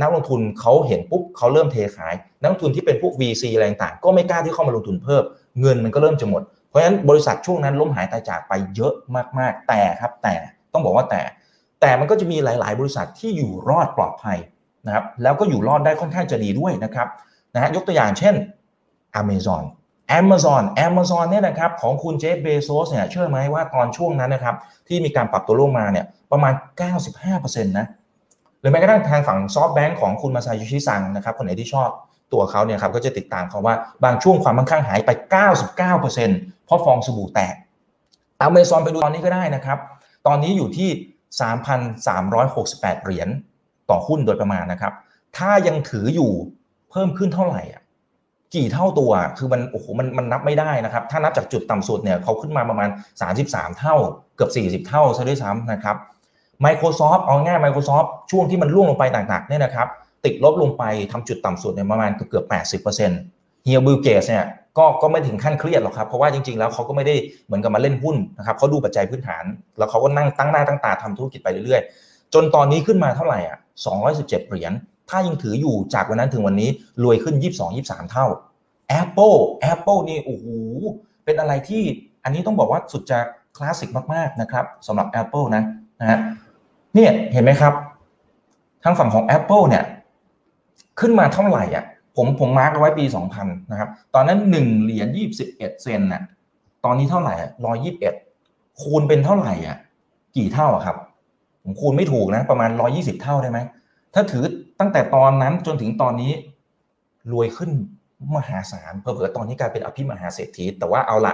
[0.00, 5.22] นักลงทุนเขาเห็นปุ๊บเขาเริ่มเทขาย นักลงทุนที่เป็นพวก VC อะไรต่างก็ไม่กล้าที่เข้ามาลงทุนเพิ่ม
[5.60, 6.42] เงินมันก็เริ่มจะหมด
[6.76, 8.94] ราะฉะนั้นบริษัทช่วงนั้นล้มหายตายจากไปเยอะ
[9.38, 10.34] มากๆแต่ครับแต่
[10.72, 11.22] ต้องบอกว่าแต่
[11.80, 14.38] แต่มันก็จะมีหลาย ๆ บริษัทที่อยู่รอดปลอดภัย
[14.86, 17.08] นะครับแล้วก็อยู่รอดได้ค่อนข้างจะดีด้วยนะครับ
[17.54, 18.34] นะฮะยกตัวอย่างเช่น
[19.20, 19.64] Amazon
[20.20, 24.54] Amazon Amazon เนี่ยนะครับของคุณเจฟเบโซสเนี่ยเชื่อไหมว่าตอนช่วงนั้นนะครับ
[24.88, 26.52] ที่มีการปรับตัวลงมาเนี่ยประมาณ
[27.08, 27.86] 95%นะ
[28.60, 31.88] หรือแม้กระทั่งทางฝั่งซอฟต์แบงค์ของคุณมาซาโยชิซังนะครับคนไหนที่ชอบ
[32.32, 35.10] ตัวเขาเนี่ยครับก็จะติดตามเขาว่าบางช่วงความมั่งคั่งหายไป
[35.72, 37.54] 99%เพราะฟองสบู่แตก
[38.46, 39.78] Amazon ไปดูตอนนี้ก็ได้นะครับ
[40.26, 40.88] ตอนนี้อยู่ที่
[41.96, 43.28] 3,368 เหรียญ
[43.90, 44.92] ต่อหุ้นโดยประมาณนะครับ
[45.36, 46.30] ถ้ายังถืออยู่
[46.90, 47.82] เพิ่มขึ้นเท่าไหร่อะ
[48.54, 52.88] กี่เท่าตัว คือมันโอ้โหมันมันนับไม่ได้นะครับ ถ้านับจากจุดต่ำสุดเนี่ยเขาขึ้นมาประมาณ
[53.34, 53.96] 33 เท่า
[54.36, 54.50] เกือบ
[54.82, 55.96] 40 เท่าซะด้วยซ้ำนะครับ
[56.64, 59.88] Microsoft เอาง่าย Microsoft ช่วงที่มันร่วงลงไปหนักๆเนี่ยนะครับ
[60.26, 62.44] ติดลบลงไปทำจุดต่ำสุดเนี่ยประมาณเกือบ
[62.82, 64.44] 80%เฮียบิลเกสเนี่ย
[64.78, 67.14] ก็ก็ไม่ถึงขั้นเครียดหรอกครับ เพราะว่าจริงๆแล้วเขาก็ไม่ได้
[67.46, 69.44] เหมือนกับมาเล่นหุ้นนะครับเขาดูปัจจัยพื้นฐาน
[69.78, 73.58] แล้วเขาก็นั่งตั้งหน้าตั้งตาทำธุรกิจไปเรื่อยๆ จนตอนนี้ขึ้นมาเท่าไหร่อะ
[74.04, 74.72] 217เหรียญ
[75.10, 76.70] ถ้ายังถืออยู่จากวันนั้นถึงวันนี้
[77.02, 77.34] รวยขึ้น
[77.72, 78.26] 22-23 เท่า
[79.00, 79.36] Apple
[79.72, 80.46] Apple นี่โอ้โห
[81.24, 81.82] เป็นอะไรที่
[82.24, 83.18] อันนี้ต้องบอกว่าสุดจะ
[83.56, 85.62] คลาสสิกมากๆนะครับสำหรับ Apple นะ
[86.00, 86.18] นะฮะ
[86.94, 87.72] เนี่ยเห็นไหมครับ
[88.84, 89.84] ทางฝั่งของ Apple เนี่ย
[91.00, 91.84] ขึ้นมาเท่าไหร่อะ
[92.16, 93.04] ผมผมมาร์กเอาไว้ปี
[93.38, 96.22] 2000 นะครับ ตอนนั้น 1 เหรียญ21 เซนน่ะ
[96.84, 97.34] ตอนนี้เท่าไหร่
[97.66, 98.14] ร้อยยี่สิบเอ็ด
[98.80, 99.76] คูณเป็นเท่าไหร่อะ
[100.36, 100.96] กี่เท่าครับ
[101.62, 103.58] ผมคูณไม่ถูกนะ ประมาณ120เท่าได้ไหม
[104.14, 104.44] ถ้าถือ
[104.80, 106.32] ตั้งแต่ตอนนั้นจนถึงตอนนี้
[107.32, 107.70] รวยขึ้น
[108.36, 111.32] มหาศาลเพิ่อๆตอนนี้กลายเป็นอภิมหาเศรษฐี แต่ว่าเอาละ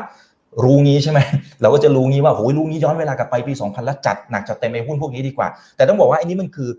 [0.63, 1.19] รู้งี้ใช่ไหม
[1.63, 6.71] เราก็จะรู้งี้ว่าโอ้ยรู้งี้ย้อนเวลากลับไปปี2000แล้วจัดหนักจัดเต็มไอ้หุ้นพวกนี้ดีกว่า แต่ต้องบอกว่าอันนี้มันคือ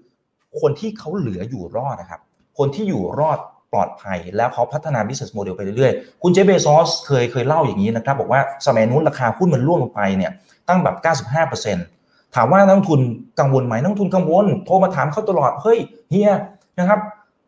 [0.62, 2.22] คนที่เขาเหลืออยู่รอดนะครับ
[2.58, 3.40] คนที่อยู่รอด
[3.74, 10.32] ปลอดภัย แล้วเขาพัฒนา business model ไปเรื่อยๆ คุณเจเบซอสเคยเคยเล่าอย่างนี้นะครับ บอกว่าสมัยนู้นราคาหุ้นมันร่วงลงไปเนี่ย
[10.68, 10.96] ตั้งแบบ
[11.46, 13.02] 95%ถามว่านักทุน
[13.40, 16.32] กังวลไหมนักทุนกังวล โทรมาถามเขาตลอด เฮ้ยเฮีย
[16.80, 17.00] นะครับ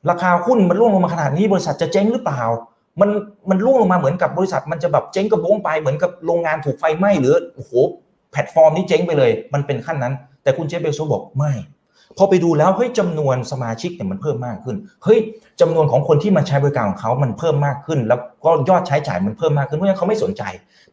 [0.10, 2.42] ราคาหุ้นมันร่วงลงมาขนาดนี้บริษัทจะเจ๊งหรือเปล่า
[3.02, 3.10] มัน
[3.50, 7.72] มันร่วงลงมาเหมือนกับบริษัท มันจะแบบเจ๊งกะบ๊งไปเหมือนกับโรงงานถูกไฟไหม้หรือโอ้โห
[8.32, 10.14] แพลตฟอร์มนี้เจ๊งไปเลย มันเป็นขั้นนั้น
[10.44, 11.52] แต่คุณเจฟฟ์ เบโซสบอกไม่
[12.18, 15.20] พอไปดูแล้วเฮ้ยจำนวนสมาชิกเนี่ยมันเพิ่มมากขึ้นเฮ้ย
[15.62, 20.44] จำนวนของคนที่มาใช้บริการของเขามันเพิ่มมากขึ้น แล้วก็ยอดใช้จ่ายมันเพิ่มมากขึ้นเพราะฉะนั้นเขาไม่สนใจ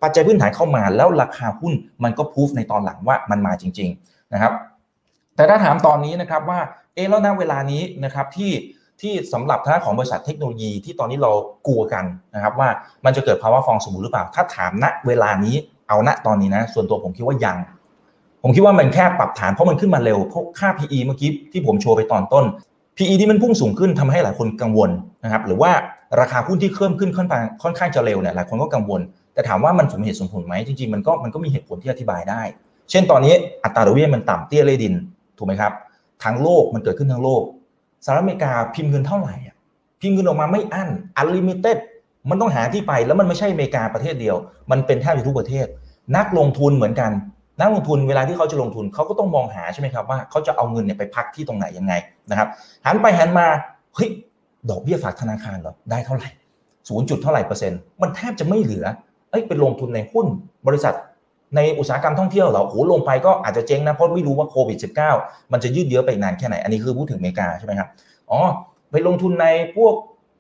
[0.03, 1.73] ปัจจัยพื้นฐานเข้ามาแล้วราคาหุ้น
[2.05, 4.53] มันก็พูฟในตอนหลังว่ามันมาจริง ๆนะครับ
[5.37, 6.61] แต่ถ้าถามตอนนี้นะครับว่า
[6.95, 8.53] เออแล้วณเวลานี้นะครับที่
[9.01, 11.33] ที่สำหรับท่าของบริษัทเทคโนโลยีที่ตอนนี้เรา
[11.67, 12.05] กลัวกัน
[12.35, 12.69] นะครับว่า
[13.05, 15.55] มันจะเกิดภาวะฟองสบู่หรือเปล่า ถ้าถามณเวลานี้
[15.89, 17.57] เอาณตอนนี้นะส่วนตัวผมคิดว่ายัง
[18.43, 22.45] ผมคิดว่ามันแค่ปรับฐานเพราะมันขึ้นมาเร็วเพวกค่า PE เมื่อกี้ที่ผมโชว์ไปตอนต้น
[22.97, 24.91] PE ที่มันพุ่งสูงขึ้นทำให้หลายคนกังวล
[25.25, 25.73] นะครับหรือว่า
[26.21, 29.01] ราคาหุ้นที่เพิ่มขึ้นค่อนข้างค่อนข้างจะเร็วเนี่ยหลายคนก็กังวล
[29.35, 32.43] แต่ถามว่ามันสมเหตุสมผลไหมจริงๆมันก็มันก็มีเหตุผลที่อธิบายได้
[32.91, 34.95] เช่นตอนนี้อัตราดอกเบี้ยมันต่ำเตี้ยเรี่ยดิน
[35.39, 35.73] ถูกไหมครับ
[36.25, 37.43] ทั้งโลกมันเกิดขึ้นทั้งโลก
[38.05, 39.57] สหรัฐอเมริกาพิมพ์เงินเท่าไหร่อะ
[40.01, 41.79] พิมพ์เงินออกมาไม่อั้น unlimited
[42.31, 44.37] มันต้องหาที่ไปแล้วมันไม่ใช่อเมริกาประเทศเดียว
[44.71, 45.67] มันเป็นแทบทุกประเทศ
[46.17, 47.11] นักลงทุนเหมือนกัน
[47.61, 51.93] นักลงทุนเวลาที่เขาจะลงทุนเขาก็ต้องมองหาใช่ไหมครับว่าเขาจะเอาเงินเนี่ยไปพักที่ตรงไหนยังไง
[52.31, 52.49] นะครับ
[52.87, 53.47] หันไปหันมา
[53.95, 54.09] เฮ้ย
[54.71, 56.29] ดอกเบี้ยฝากธนาคารเหรอได้เท่าไหร่
[56.89, 58.87] ศูนย์จุดเท่าไหร่เปอร์เซ็นต์มันแทบจะไม่เหลือ
[59.31, 60.27] เอ้ยไปลงทุนในหุ้น
[60.67, 60.95] บริษัท
[61.57, 64.79] ในอุตสาหกรรมท่องเที่ยวเหรอโอ้ลงไปก็อาจจะเจ๊งนะเพราะไม่รู้ว่าโควิด
[65.15, 67.89] -19 มันจะยืดเยื้อไปนานแค่ไหน อันนี้คือพูดถึงอเมริกาใช่ไหมครับ
[68.31, 68.41] อ๋อ
[68.91, 69.95] ไปลงทุนในพวก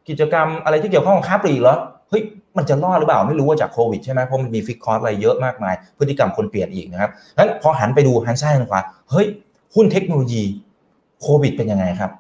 [0.09, 1.77] กิจกรรมอะไรที่เกี่ยวข้องกับค้าปลีกเหรอ
[2.11, 2.23] เฮ้ย
[2.57, 9.27] มันจะรอดหรือเปล่าไม่รู้ว่าจากโควิดใช่ไหมเพราะมันมีฟิกคอร์สอะไรเยอะมากมาย พฤติกรรมคนเปลี่ยนอีกนะครับงั้นพอหันไปดูหันซ้ายหันขวาเฮ้ย
[9.75, 10.43] หุ้นเทคโนโลยี
[11.23, 12.13] โควิดเป็นยังไงครับ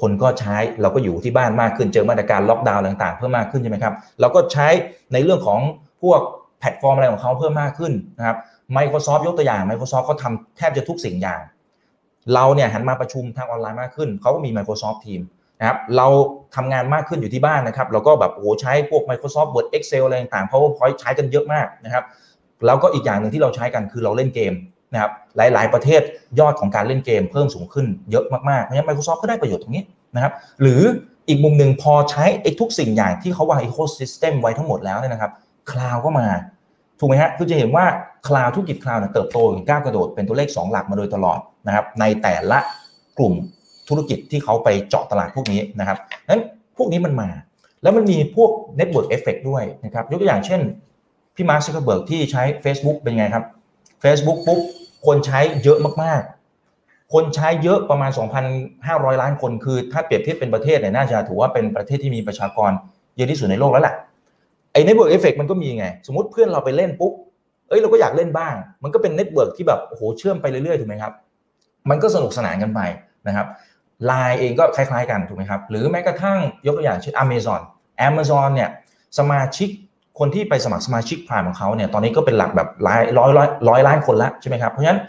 [0.00, 4.68] คนก็ใช้เราก็อยู่ที่บ้านมากขึ้นเจอมาตรการล็อกดาวน์ต่าง ๆ เพิ่มมากขึ้นใช่ไหมครับเราก็ใช้
[5.12, 5.60] ในเรื่องของ
[6.02, 6.20] พวก
[6.60, 8.36] แพลตฟอร์มอะไรของเขาเพิ่มมากขึ้นนะครับ
[8.76, 11.40] Microsoft ยกตัวอย่าง Microsoft เขาทำแทบจะทุกสิ่งอย่าง
[12.34, 15.26] เราเนี่ยหันมาประชุมทางออนไลน์มากขึ้น เขาก็มี Microsoft Teams
[15.60, 16.06] นะครับเรา
[16.56, 22.04] ทำงานมากขึ้นอยู่ที่บ้านนะครับ เราก็แบบโอ้ใช้พวก Microsoft Word Excel อะไรต่างๆ PowerPoint ใช้กันเยอะมากนะครับ
[22.66, 24.52] แล้วก็อีกอย่างหนึ่งที่เราใช้กันคือเราเล่นเกม
[24.92, 26.02] นะครับหลาย ๆ ประเทศ
[26.40, 30.82] ยอดของการเล่นเกมเพิ่มสูงขึ้นเยอะมากๆเพราะฉะนั้น Microsoft ก็ได้ประโยชน์ตรงนี้นะครับ หรือ
[31.28, 35.32] อีกมุมหนึ่งพอใช้ไอ้ทุกสิ่งอย่างที่เขาวาง ecosystem ไว้ทั้งหมดแล้วเนี่ยนะครับ
[35.72, 36.28] cloud ก็มา
[36.98, 37.84] ถูกไหมฮะคือจะเห็นว่า
[38.28, 42.58] cloud ธุรกิจ cloud เนี่ยเติบโตอย่างก้าวกระโดดเป็นตัวเลข 2 หลักมาโดยตลอดนะครับในแต่ละ
[43.18, 43.34] กลุ่ม
[43.88, 45.98] ธุรกิจที่เขาไปเจาะตลาดพวกนี้นะครับ
[46.30, 46.42] นั้น
[46.76, 47.28] พวกนี้มันมา
[47.82, 50.60] แล้วมันมีพวก Network Effect ด้วยนะครับยกตัวอย่างเช่น
[51.34, 53.44] พี่มาร์คซักเคอร์เบิร์กที่ใช้ Facebook เป็นไงครับ
[54.04, 54.60] Facebook ปุ๊บ
[55.06, 58.10] คนใช้เยอะมากๆ คนใช้เยอะประมาณ
[58.66, 62.70] 2,500 ล้านคนคือ ถ้าเปรียบเทียบเป็นประเทศเนี่ยน่าจะถือว่าเป็นประเทศที่มีประชากร
[63.16, 63.94] เยอะที่สุดในโลกแล้วแหละ
[64.72, 67.12] ไอ้ Network Effect มันก็มีไง สมมติเพื่อนเราไปเล่นปุ๊บ
[67.68, 71.12] เอ้ยเราก็อยากเล่นบ้าง มันก็เป็น network ที่แบบโอ้โหเชื่อมไปเรื่อยๆถูกไหมครับ
[71.90, 72.80] มันก็สนุกสนานกันไป
[73.28, 73.46] นะครับ
[74.06, 77.60] ไลน์เองก็คล้ายๆกันถูกไหมครับ หรือแม้กระทั่งยกตัวอย่างเช่น Amazon
[78.08, 78.70] Amazon เนี่ย
[79.18, 79.68] สมาชิก
[80.18, 85.00] คนที่ไปสมัครสมาชิกพรามของเขาเนี่ยตอนนี้ก็เป็นหลักแบบร้อยร้อยร้อยร้อยล้านคนแล้วใช่ไหมครับ เพราะฉะนั้น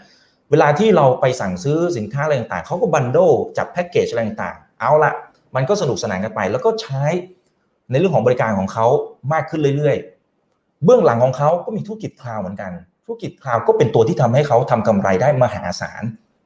[0.50, 3.18] เวลาที่เราไปสั่งซื้อสินค้าอะไรต่างๆเขาก็บันโด
[3.56, 5.12] จับแพ็กเกจอะไรต่างๆ เอาละ
[5.54, 7.04] มันก็สนุกสนานกันไป แล้วก็ใช้
[7.90, 8.86] ในเรื่องของบริการของเขา
[9.32, 12.72] มากขึ้นเรื่อยๆ เบื้องหลังของเขาก็มีธุรกิจคลาวเหมือนกัน
[13.04, 16.02] ธุรกิจคลาวก็เป็นตัวที่ทำให้เขาทำกำไรได้มหาศาล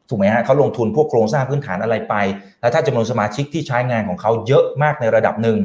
[0.09, 2.15] ถูกไหมฮะเขาลงทุนพวกโครงสร้างพื้นฐานอะไรไป
[2.61, 5.59] แล้วถ้าจำนวนสมาชิกที่ใช้งานของเขาเยอะมากในระดับหนึ่ง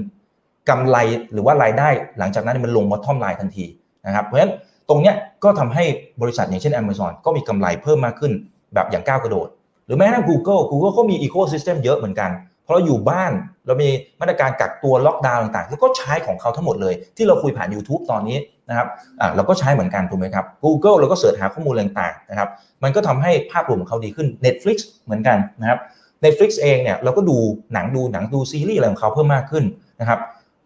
[0.70, 0.98] กำไร
[1.32, 3.66] หรือว่ารายได้หลังจากนั้นมันลงมา bottom line ทันที
[4.06, 4.54] นะครับ เพราะฉะนั้น
[4.90, 5.84] ตรงเนี้ยก็ทำให้
[6.22, 8.32] บริษัทอย่างเช่น Amazon ก็มีกำไรเพิ่มมากขึ้น
[8.74, 9.48] แบบอย่างก้าวกระโดด
[9.86, 13.32] หรือแม้กระทั่ง Google Google ก็มี ecosystem เยอะเหมือนกันเพราะเราอยู่บ้าน
[13.66, 13.90] เรามี
[14.22, 18.38] มาตรการกักตัวล็อกดาวน์ต่างๆ แล้วก็ใช้ของเขาทั้งหมดเลย ที่เราคุยผ่าน YouTube ตอนนี้
[18.70, 18.88] นะครับ
[19.22, 22.50] อ่าเราก็ใช้เหมือนกันถูกไหมครับ Google เราก็ search หาข้อมูลต่างๆนะครับ
[22.84, 25.80] มันก็ทำให้ภาพรวมของเขาดีขึ้น Netflix เหมือนกันนะครับ
[26.24, 27.38] Netflix เองเนี่ยเราก็ดู
[27.74, 29.64] หนังดูหนังดูซีรีส์อะไรของเขาเพิ่มมากขึ้น
[30.00, 30.20] นะครับ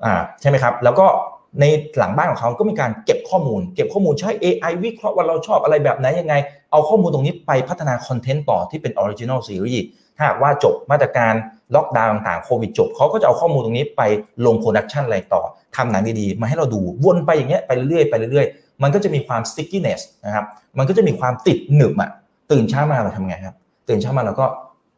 [0.03, 1.07] อ่าใช่ไหมครับแล้วก็
[1.59, 1.65] ใน
[1.97, 6.35] หลังบ้านของเขาก็มีการเก็บข้อมูล เก็บข้อมูลใช้ AI วิเคราะห์ว่าเราชอบอะไรแบบไหนยังไง
[6.73, 9.83] เอาข้อมูลตรงนี้ไปพัฒนาคอนเทนต์ต่อที่เป็น original series
[10.17, 11.33] ถ้าหากว่าจบมาตรการ
[11.75, 14.01] ล็อกดาวน์ต่างๆโควิดจบเขาก็จะเอาข้อมูลตรงนี้ไป
[14.45, 15.41] ลง production อะไรต่อ
[15.75, 20.45] ทำหนังดีๆ มาให้เราดูวนไปอย่างเงี้ยไปเรื่อยๆไปเรื่อยๆ มันก็จะมีความ stickiness นะครับ
[20.77, 22.09] มันก็จะมีความติดหนึบอะ
[22.51, 23.55] ตื่นเช้ามาเราทำไงครับ
[23.89, 24.45] ตื่นเช้ามาเราก็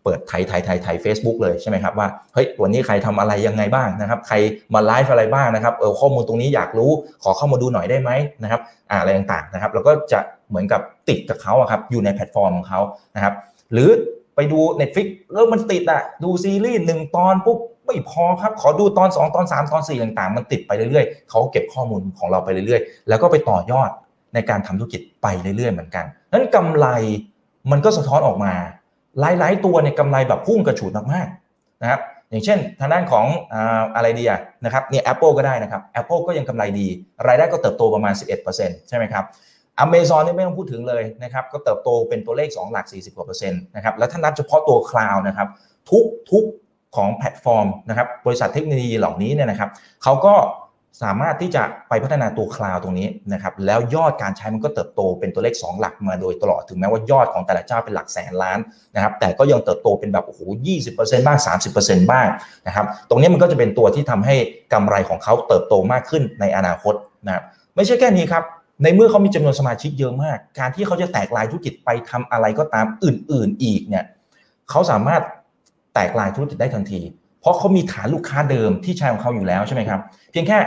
[0.05, 4.35] เปิดไถไถไถไถเฟซบุ๊กเลยใช่ไหมครับว่าเฮ้ยวันนี้ใครทำอะไรยังไงบ้างนะครับ ใคร
[4.73, 6.91] มาไลฟ์อะไรบ้างนะครับเออข้อมูลตรงนี้อยากรู้
[7.23, 8.11] ขอเข้ามาดูหน่อยได้ไหม
[8.43, 12.81] นะครับอ่าอะไรต่างๆนะครับแล้วก็จะเหมือนกับติดกับเขาอะครับอยู่ในแพลตฟอร์มของเขา
[13.15, 13.33] นะครับ
[13.73, 13.89] หรือ
[14.35, 23.89] ไปดู Netflix เริ่มมันติดอะดูซีรีส์หนึ่งตอนปุ๊บไม่พอครับ ขอดูตอน 2 ตอน 3 ตอน 4 ต่างๆ มันติดไปเรื่อยๆ เขาเก็บข้อมูลของเราไปเรื่อยๆ แล้วก็ไปต่อยอด
[24.33, 26.87] ในการทำธุรกิจไปเรื่อยๆ เหมือนกันนั้นกำไร
[27.71, 28.53] มันก็สะท้อนออกมา
[29.19, 33.25] หลาย ๆ ตัวเนี่ยกำไรแบบพุ่งกระฉูดมากๆนะครับอย่างเช่นทางด้านของ
[33.95, 36.87] อะไรดีอะนะครับเนี่ย Apple ก็ได้นะครับ Apple ก็ยังกำไรดี
[37.27, 38.13] รายได้ก็เติบโตประมาณ
[38.51, 39.25] 11%ใช่ไหมครับ
[39.79, 45.47] อเมซอนนี่ไม่ต้องพูดถึงเลยนะครับก็เติบโตเป็นตัวเลข 2 หลัก 40กว่าเปอร์เซ็นต์นะครับแล้วถ้านับเฉพาะตัว cloud นะครับ
[45.89, 46.45] ทุกทุก
[46.95, 49.69] ของแพลตฟอร์มนะครับบริษัทเทคโนโลยีเหล่านี้เนี่ยนะครับ
[50.03, 50.33] เขาก็
[51.01, 58.59] สามารถที่จะไปพัฒนาตัวคลาวตรงนี้นะครับแล้วยอดการใช้มันก็เติบโตเป็นตัวเลข 2 หลักมาโดยตลอดถึงแม้ว่ายอดของแต่ละเจ้าเป็นหลักแสนล้าน
[58.95, 60.41] นะครับแต่ก็ยังเติบโตเป็นแบบโอ้โห
[60.85, 61.37] 20%บ้าง
[61.75, 62.27] 30%บ้าง
[62.67, 64.35] นะครับตรงนี้มันก็จะเป็นตัวที่ทำให้
[64.73, 66.93] กำไรของเขาเติบโตมากขึ้นในอนาคต
[67.25, 67.43] นะครับ
[67.75, 68.43] ไม่ใช่แค่นี้ครับ
[68.83, 74.05] ในเมื่อเขามีจำนวนสมาชิกเยอะมาก การที่เขาจะแตกลายธุรกิจไปทำอะไรก็ตามอื่น ๆ อีกเนี่ย
[74.69, 75.21] เขาสามารถ
[75.93, 77.01] แตกลายธุรกิจได้ทันที
[77.41, 79.99] เพราะเขามีฐานลูกค้าเดิมที่ใช้ของเขาอยู่แล้วใช่ไหมครับ
[80.31, 80.57] เพียงแค่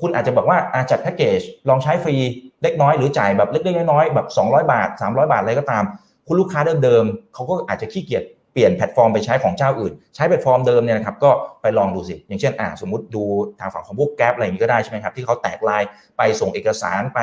[0.00, 2.16] คุณอาจจะบอกว่าอาจัดแพ็กเกจลองใช้ฟรี
[2.62, 5.84] เล็กน้อยหรือจ่ายแบบเล็กๆน้อยๆแบบ 200 บาท 300 บาทอะไรก็ตาม
[6.26, 11.30] คุณลูกค้าเดิมๆเขาก็อาจจะขี้เกียจเปลี่ยนแพลตฟอร์มไปใช้ของเจ้าอื่น ใช้แพลตฟอร์มเดิมเนี่ยนะครับก็
[11.62, 13.22] ไปลองดูสิ อย่างเช่นอ่าสมมติดู
[13.60, 15.82] ทางฝั่งของพวก Grab อะไรอย่างนี้ก็ได้ใช่ไหมครับที่เขาแตกลาย
[16.16, 17.20] ไปส่งเอกสารไป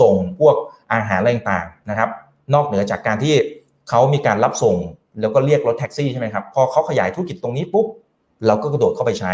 [0.00, 0.54] ส่งพวก
[0.92, 2.08] อาหารอะไรต่างๆนะครับ
[2.54, 3.34] นอกเหนือจากการที่
[3.88, 4.76] เขามีการรับส่ง
[5.20, 7.86] แล้วก็เรียกรถแท็กซี่ใช่ไหมครับพอเขาขยายธุรกิจตรงนี้ปุ๊บ
[8.46, 9.32] เราก็กระโดดเข้าไปใช้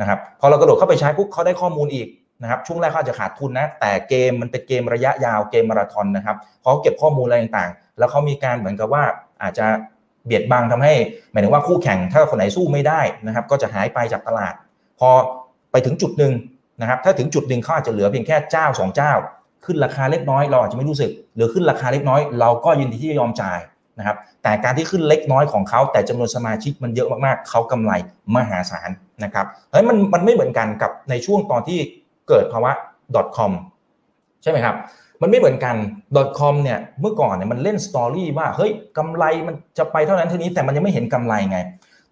[0.00, 2.08] นะครับพอเรากระโดดเข้าไปใช้ปุ๊บเขาได้ข้อมูลอีก
[2.42, 9.04] นะครับช่วงแรกเขาจะขาดทุนนะแต่เกมมันเป็นเกมระยะยาวเกมมาราธอนนะครับเขาเก็บข้อมูลอะไรต่างๆ แล้วเขามีการเหมือนกับว่า
[9.42, 9.66] อาจจะ
[10.24, 10.94] เบียดบังทำให้
[11.32, 14.54] หมายถึงว่าคู่แข่งถ้าคนไหนสู้ไม่ได้นะครับ ก็จะหายไปจากตลาด
[14.98, 15.10] พอ
[15.72, 16.32] ไปถึงจุดหนึ่ง
[16.80, 19.12] นะครับ ถ้าถึงจุดหนึ่งเขาอาจจะเหลือเพียงแค่เจ้า 2 เจ้า
[19.64, 23.58] ขึ้นราคาเล็กน้อยเราอาจจะไม่รู้สึก หรือขึ้นราคาเล็กน้อยเราก็ยินดีที่จะยอมจ่าย
[23.98, 27.92] นะครับแต่การที่ขึ้นเล็กน้อยของเขาแต่จำนวนสมาชิกมันเยอะมากๆเขากำไร
[28.36, 28.90] มหาศาล
[29.24, 31.78] นะครับเฮ้ยมันมันไม่เหมือนกันกับในช่วงตอนที่
[32.28, 32.72] เกิดภาวะ
[33.36, 33.52] .com
[34.42, 34.76] ใช่ไหมครับ
[35.22, 35.74] มันไม่เหมือนกัน
[36.38, 41.58] .com เนี่ยเมื่อก่อนเนี่ยมันเล่นสตอรี่ว่าเฮ้ยกำไรมันจะไปเท่านั้นเท่านี้แต่มันยังไม่เห็นกำไรไง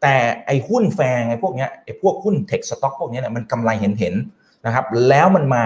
[0.02, 0.14] แต่
[0.46, 4.14] ไอ้หุ้นแฟงไอ้พวกเนี้ยไอ้พวกหุ้นเทคสต็อกพวกนี้เนี่ยมันกำไรเห็นเห็น
[4.66, 5.62] นะครับแล้วมันมา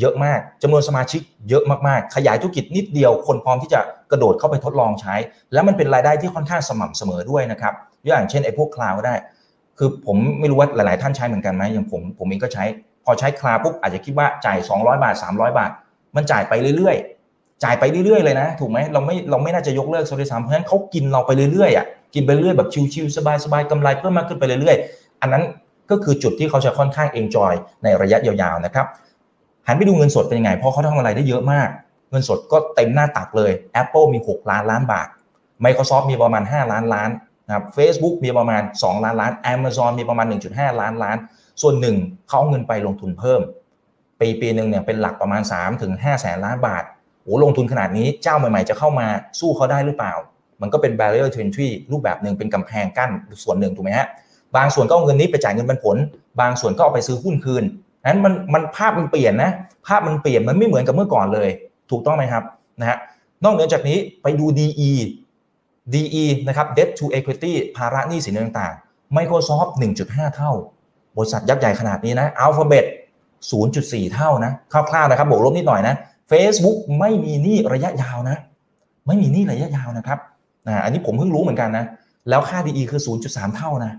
[0.00, 5.14] เยอะมากจำนวนสมาชิกเยอะมากๆ ขยายธุรกิจนิดเดียว คนพร้อมที่จะกระโดดเข้าไปทดลองใช้
[5.52, 7.74] แล้วมันเป็นรายได้ที่ค่อนข้างสม่ำเสมอด้วยนะครับ
[8.06, 9.14] อย่างเช่นไอ้พวกคลาวก็ได้
[9.78, 12.64] คือผมไม่รู้ว่าหลาย ๆ ท่านใช้เหมือนกันไหมอย่างผมผมเองก็ใช้
[13.04, 15.70] พอใช้คลาปุ๊บอาจจะคิดว่าจ่าย 200 บาท 300 บาท
[16.16, 16.96] มันจ่ายไปเรื่อย
[17.30, 25.42] ๆ จ่ายไปเรื่อย ๆ เลยนะ ถูกไหมเราไม่เราไม่น่าจะยกเลิกโซลิซามเพราะฉะนั้นเขากินเราไปเรื่อย ๆ อะ กินไปเรื่อยแบบชิว ๆ สบาย ๆกำไรเพิ่มมากขึ้นไปเรื่อย ๆ อันนั้น
[25.90, 27.52] ก็คือจุดที่เขาจะค่อนข้างเอนจอย
[27.82, 28.86] ในระยะยาว ๆ นะครับ
[29.66, 31.68] หันไปดูเงินสดเป็นยังไง เพราะเขาทำอะไรได้เยอะมาก
[32.10, 35.08] เงินสดก็เต็มหน้าตักเลย Apple มี 6 ล้านล้านบาท
[35.64, 37.10] Microsoft มีประมาณ 5 ล้านล้าน
[37.46, 41.16] นะครับ Facebook มีประมาณ 2 ล้านล้าน Amazon มีประมาณ 1.5 ล้านล้าน
[41.62, 41.96] ส่วนหนึ่ง
[42.28, 43.40] เขาเอาเงินไปลงทุนเพิ่ม
[44.20, 46.84] ปีปีหนึ่งเนี่ยเป็นหลักประมาณ 3 ถึง5แสนล้านบาท
[47.22, 49.06] โอ้ลงทุนขนาดนี้เจ้าใหม่ๆ จะเข้ามา
[49.40, 50.14] สู้เขาได้หรือเปล่า
[50.60, 53.10] มันก็เป็น barrier to entry รูปแบบหนึ่งเป็นกำแพงกั้น
[53.44, 54.08] ส่วนหนึ่งถูกไหมฮะ
[54.56, 55.96] บางส่วนก็เอาเงินนี้ไปจ่ายเงินปันผล
[56.40, 57.64] บางส่วนก็เอาไปซื้อหุ้นคืน
[58.10, 59.50] นั้นมันมันภาพมันเปลี่ยนนะ
[59.86, 61.48] ภาพมันเปลี่ยนมันไม่เหมือนกับเมื่อก่อนเลย
[61.90, 62.44] ถูกต้องไหมครับ
[62.80, 62.98] นะฮะ
[63.44, 64.90] นอกเหนือจากนี้ไปดู DE
[65.94, 69.70] DE นะครับ debt to equity ภาระหนี้สินต่างๆ Microsoft
[70.02, 70.52] 1.5 เท่า
[71.16, 72.84] บริษัทยักษ์ใหญ่ขนาดนี้นะ Alphabet
[73.50, 75.94] 0.4 เท่านะคร่าวๆนะครับบวกลบนิดหน่อยนะ
[76.30, 78.36] Facebook ไม่มีหนี้ระยะยาวนะ
[79.06, 80.18] ไม่มีหนี้ระยะยาวนะครับ
[80.66, 81.84] นะอันนี้ผมเพิ่งรู้เหมือนกันนะ
[82.28, 83.92] แล้วค่า DE คือ 0.3 เท่านะ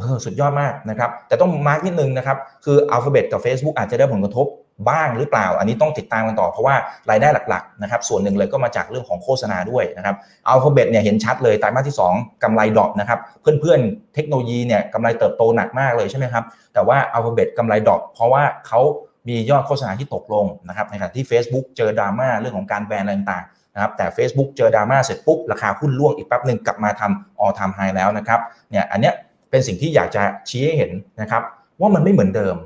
[0.00, 4.46] เออสุดยอดมากนะครับแต่ต้อง mark นิดนึงนะครับคือ Alphabet กับ Facebook อาจจะได้ผลกระทบ
[4.88, 6.74] บ้างหรือเปล่า อันนี้ต้องติดตามกันต่อเพราะว่า
[7.10, 10.16] รายได้หลักๆนะครับส่วนหนึ่งเลยก็มาจากเรื่องของโฆษณาด้วยนะครับ
[10.52, 18.80] Alphabet เนี่ยเห็นชัดเลยไตรมาสที่ 2กำไร drop นะครับเพื่อนๆเทคโนโลยีเนี่ยกำไรเติบโตหนักมากเลยใช่ไหมครับแต่ว่า Alphabet กำไร drop เพราะว่าเขา
[19.28, 29.14] มียอดโฆษณาที่ตกลงนะครับในขณะที่ Facebook เจอดราม่าเรื่องของการแบนอะไรต่างๆนะครับแต่ Facebook เจอดราม่าเสร็จปุ๊บราคาหุ้นร่วงอีกแป๊บหนึ่งกลับมาทำ all time high แล้วนะครับเนี่ยอันเนี้ย
[29.50, 31.42] เป็นสิ่งที่อยากจะชี้ให้เห็นนะครับ
[31.80, 32.56] ว่ามันไม่เหมือนเดิม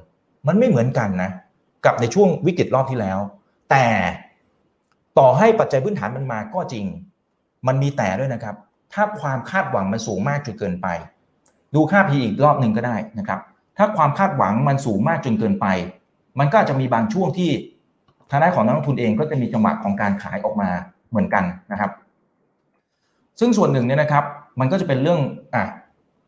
[0.48, 1.30] มันไม่เหมือนกันนะ
[1.84, 3.18] กับในช่วงวิกฤตรอบที่แล้ว
[3.70, 3.86] แต่
[5.18, 6.84] ต่อให้ปัจจัยพื้นฐานมันมาก็จริง
[7.66, 8.56] มันมีแต่ด้วยนะครับ
[8.92, 10.88] ถ้าความคาดหวังมันสูงมากจนเกินไป
[11.74, 13.40] ดูค่า P อีกรอบหนึ่งก็ได้นะครับ
[13.78, 15.66] ถ้าความคาดหวังมันสูงมากจนเกินไป
[16.38, 17.50] มันก็จะมีบางช่วงที่
[18.30, 20.70] ทางด้านของนักลงทุนเองก็จะมีจังหวะของการขายออกมา
[21.10, 21.90] เหมือนกันนะครับ
[23.40, 24.24] ซึ่งส่วนหนึ่งเนี่ยนะครับ
[24.60, 25.20] มันก็จะเป็นเรื่อง
[25.54, 25.64] อะ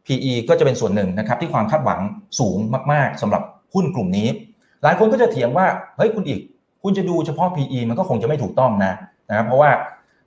[0.06, 2.00] PE ก็จะเป็นส่วนหนึ่งนะครับที่ความคาดหวัง
[2.40, 2.56] สูง
[2.92, 3.42] มากๆสำหรับ
[3.74, 4.28] หุ้นกลุ่มนี้
[4.82, 5.66] หลายคนก็จะเถียงว่า
[5.96, 6.40] เฮ้ยคุณอิก
[6.82, 8.92] คุณจะดูเฉพาะ PE มันก็คงจะไม่ถูกต้องนะ
[9.28, 9.70] นะครับเพราะว่า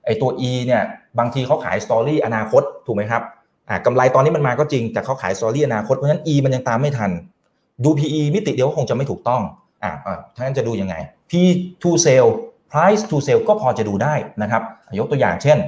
[0.04, 0.82] ไอ้ตัว E เนี่ย
[1.18, 3.22] บางทีเขาขาย story อนาคตถูกไหมครับ
[3.68, 7.10] อ่ากำไรตอนนี้มันมาก็จริง แต่เขาขาย story อนาคตเพราะฉะนั้น E มันยังตามไม่ทัน
[7.84, 9.42] ดู PE มิติเดียวก็คงจะไม่ถูกต้อง
[9.82, 10.94] อ่าอ่าท่านจะดูยังไง
[11.30, 11.32] P
[11.82, 12.28] to sales
[12.72, 14.62] price to sales ก็พอจะดูได้นะครับ
[14.98, 15.58] ยกตัวอย่างเช่น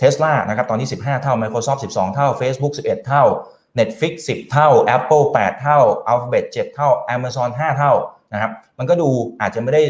[0.00, 3.24] Tesla นะครับตอนนี้ 15 เท่า Microsoft 12 เท่า Facebook 11 เท่า
[3.78, 5.78] Netflix 10 เท่า Apple 8 เท่า
[6.10, 7.92] Alphabet 7 เท่า Amazon 5 เท่า
[8.32, 9.08] นะครับมันก็ดู
[9.40, 9.82] อาจจะไม่ได้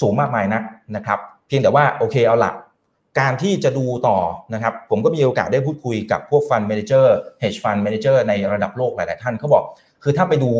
[0.00, 0.62] สูงมากมายนัก
[0.96, 2.52] นะครับเพียงแต่ว่าโอเคเอาละ
[3.20, 4.18] การที่จะดูต่อ
[4.54, 9.64] นะครับผมก็มีโอกาสได้พูดคุยกับพวก fund manager hedge fund manager ในระดับโลกหลาย ๆ ท่านเขาบอก
[10.02, 10.50] คือถ้าไปดู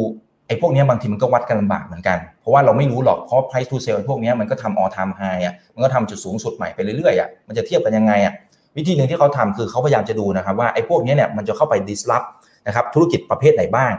[0.48, 8.34] ไอ้พวกนี้บางทีมันก็วัดกันลำบากเหมือนกัน เพราะว่าเราไม่รู้หรอกเพราะ price to sell พวกนี้มันก็ทำ all time high อะมันก็ทำจุดสูงสุดใหม่ไปเรื่อย ๆ อะมันจะเทียบกันยังไงอะ
[8.76, 12.26] วิธีหนึ่งที่เขาทำคือเขาพยายามจะดูนะครับว่าไอ้พวกนี้เนี่ยมันจะเข้าไป disrupt
[12.66, 13.92] นะครับธุรกิจประเภทไหนบ้าง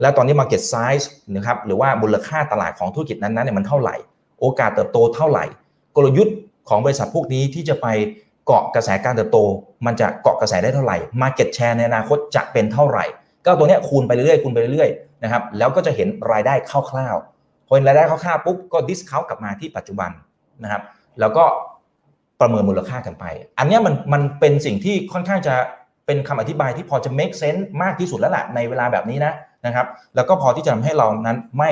[0.00, 1.04] แล้วตอนนี้ market size
[1.36, 3.96] นะครับหรือว่ามูลค่าตลาดของธุรกิจนั้นๆเนี่ยมันเท่าไหร่
[4.40, 5.44] โอกาสเติบโตเท่าไหร่
[5.96, 6.36] กลยุทธ์
[6.68, 7.86] ของบริษัทพวกนี้ที่จะไป
[8.46, 9.38] เกาะกระแสการเติบโต
[9.86, 13.04] มันจะเกาะกระแสได้เท่าไหร่ market share ในอนาคตจะเป็นเท่าไหร่
[13.44, 16.54] ก็ตัวเนี้ยคูณไปเรื่อยๆคูณไปเรื่อยๆนะครับแล้วก็จะเห็นรายได้
[16.90, 20.10] คร่าวๆพอเห็นรายได้คร่าวๆปุ๊บก็ discount กลับมาที่ปัจจุบัน
[20.62, 20.82] นะครับ
[21.20, 21.44] แล้วก็
[22.40, 23.24] ประเมินมูลค่ากันไป
[23.58, 25.54] อันนี้มันมันเป็นสิ่งที่ค่อนข้างจะ
[26.06, 29.34] เป็นคำอธิบายที่พอจะ make sense มากที่สุดแล้วแหละในเวลาแบบนี้นะ
[29.66, 31.70] นะครับ แล้วก็พอที่จะทำให้เรานั้นไม่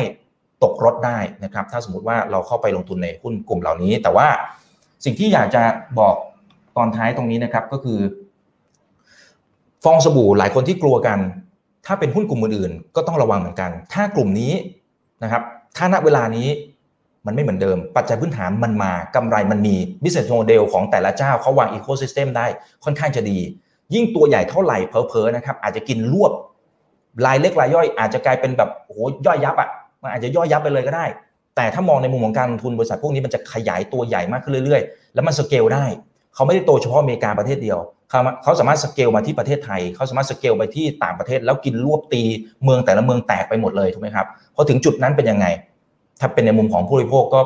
[0.63, 4.29] ตกรถได้นะครับ ถ้าสมมติว่าเราเข้าไปลงทุนในหุ้นกลุ่มเหล่านี้ แต่ว่า
[5.05, 5.63] สิ่งที่อยากจะ
[5.99, 6.15] บอก
[6.77, 7.99] ตอนท้ายตรงนี้นะครับก็คือ
[9.85, 11.19] ฟองสบู่หลายคนที่กลัวกัน
[11.87, 14.53] ถ้าเป็นหุ้นกลุ่มอื่นๆก็ต้องระวังเหมือนกัน ถ้ากลุ่มนี้
[15.23, 15.43] นะครับ
[15.77, 16.49] ถ้าณเวลานี้
[17.27, 22.47] มันไม่เหมือนเดิม ปัจจัยพื้นฐานมันมากำไรมันมี business model ของแต่ละเจ้าเขาวาง ecosystem ได้
[22.85, 23.39] ค่อนข้างจะดี
[23.95, 26.33] ยิ่งตัวใหญ่เท่าไหร่เพอๆนะครับอาจจะกินรวบ
[27.27, 29.69] รายเล็กรายย่อยอาจจะกลายเป็นแบบโอ้โหย่อยยับอะ
[30.03, 31.07] มันอาจจะย่อยยับไปเลยก็ได้
[31.57, 35.85] แต่ถ้ามองในมุมของการลงทุนบริษัทพวกนี้มันจะขยายตัวใหญ่มากขึ้นเรื่อยๆ แล้วมันสเกลได้
[36.35, 37.79] เขาไม่ได้โตเฉพาะอเมริกาประเทศเดียว
[38.11, 42.23] เขาเขาสามารถสเกลมาที่ประเทศไทย เขาสามารถสเกลไปที่ต่างประเทศ แล้วกินรวบตี
[42.65, 45.47] เมืองแต่ละเมืองแตกไปหมดเลยถูกไหมครับพอถึงจุดนั้นเป็นยังไง
[46.21, 47.41] ถ้าเป็นในมุมของผู้บริโภคก็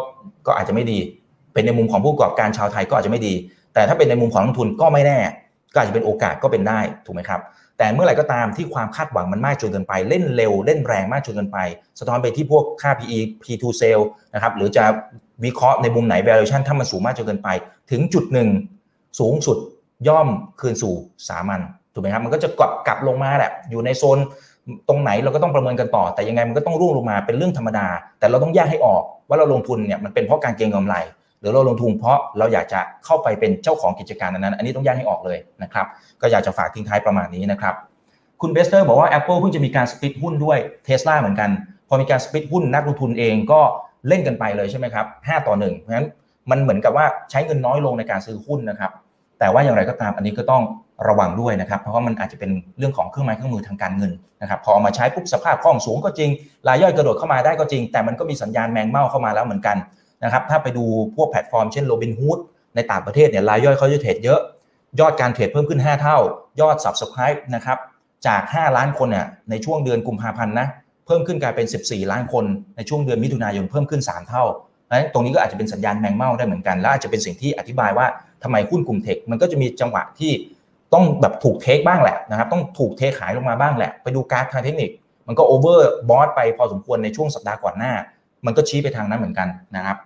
[0.47, 0.99] ก็อาจจะไม่ดี
[1.53, 3.35] เป็นในมุมของผู้ประกอบการชาวไทยก็อาจจะไม่ดี
[3.75, 5.19] แต่ถ้าเป็นในมุมของนักทุนก็ไม่แน่
[5.73, 7.41] ก็อาจจะเป็นโอกาสก็เป็นได้ถูกไหมครับ
[7.79, 11.59] แต่เมื่อไหร่ก็ตามที่ความคาดหวังมันมากจนเกินไป เล่นเร็วเล่นแรงมากจนเกินไป
[11.99, 14.85] สะท้อนไปที่พวกค่า PE P2 sale นะครับหรือจะ
[15.45, 17.49] วิเคราะห์ในมุมไหน valuation ถ้ามันสูงมากจนเกินไป
[17.91, 18.49] ถึงจุดหนึ่ง
[19.21, 19.59] สูงสุด
[20.09, 20.29] ย่อม
[20.61, 20.95] คืนสู่
[21.29, 21.61] สามัญ
[21.93, 24.19] ถูกไหมครับมันก็จะกลับกลับลงมาแหละอยู่ในโซน
[24.89, 27.87] ตรงไหนเราก็ต้องประเมินกันต่อ แต่ยังไงมันก็ต้องร่วงลงมาเป็นเรื่องธรรมดา
[28.19, 30.95] แต่เราต้องแยกให้ออกว่าเราลงทุนเนี่ยมันเป็นเพราะการเก็งกำไร
[31.41, 35.87] หรือเราลงทุนเพราะเราอยากจะเข้าไปเป็นเจ้าของกิจการนั้น อันนี้ต้องแยกให้ออกเลยนะครับ
[36.21, 37.75] ก็อยากจะฝากทิ้งท้ายประมาณนี้นะครับ
[38.41, 41.51] คุณเบสเตอร์บอกว่า Apple เพิ่งจะมีการ split หุ้นด้วยเทสลาเหมือนกัน
[41.89, 43.61] พอมีการ split หุ้นนักลงทุนเองก็
[44.09, 46.09] เล่นกันไปเลยใช่ไหมครับ5ต่อ1เพราะฉะนั้น
[46.51, 48.91] มันเหมือนกับว่าใช้เงินน้อยลงในการซื้อหุ้นนะครับ
[49.39, 50.63] แต่ว่าอย่างไรก็ตามอันนี้ก็ต้อง
[51.09, 56.31] ระวังด้วยนะครับ เพราะว่ามันอาจจะเป็นเรื่องของเครื่องไม้เครื่องมือทางการเงินนะครับ พอมาใช้ปุ๊บสภาพคล่องสูงก็จริง
[56.69, 59.77] รายย่อยกระโดดเข้ามาได้ก็จริง แต่มันก็มีสัญญาณแมงเม่าเข้ามาแล้วเหมือนกัน
[60.25, 60.85] นะครับถ้าไปดู
[61.17, 62.39] พวกแพลตฟอร์มเช่นโรบินฮูด
[62.75, 64.41] ในต่างประเทศเนี่ยรายย่อยเขาจะเทรดเยอะ
[65.01, 66.19] ยอดการเทรดเพิ่มขึ้น 5 เท่า
[66.61, 67.79] ยอด Subscribe นะครับ
[68.27, 70.69] จาก 5 ล้านคนเนี่ยในช่วงเดือนกุมภาพันธ์นะ
[71.07, 72.45] เพิ่มขึ้นกลายเป็น 14 ล้านคน
[72.77, 78.07] ในช่วงเดือนมิถุนายนเพิ่มขึ้น 3 เท่าะตรงนี้ก็อาจจะเป็นสัญญาณแมงเม่าได้เหมือนกันและอาจจะเป็นสิ่งที่อธิบายว่า
[78.43, 80.33] ทำไมหุ้นกลุ่มเทคมันก็จะมีจังหวะที่
[80.95, 84.91] ต้องแบบถูกเทคบ้างแหละนะครับต้องถูกเทขายลงมาบ้างแหละ ไปดูการทางเทคนิค
[85.27, 87.93] มันก็โอเวอร์บอสไปพอสมควรในช่วงสัปดาห์ก่อนหน้า
[88.47, 89.97] มันก็ชี้ไปทางนั้นเหมือนกันนะครับ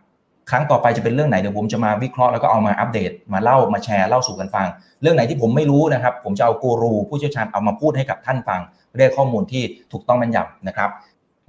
[0.51, 4.67] ครั้งต่อไปจะเป็นเรื่องไหนเดี๋ยวผมจะมาวิเคราะห์แล้วก็เอามาอัปเดต มาเล่ามาแชร์เล่าสู่กันฟัง
[5.03, 8.61] เรื่องไหนที่ผมไม่รู้นะครับ ผมจะเอากูรูผู้เชี่ยวชาญเอามาพูดให้กับท่านฟัง
[8.99, 10.91] ได้ข้อมูลที่ถูกต้องแม่นยำนะครับ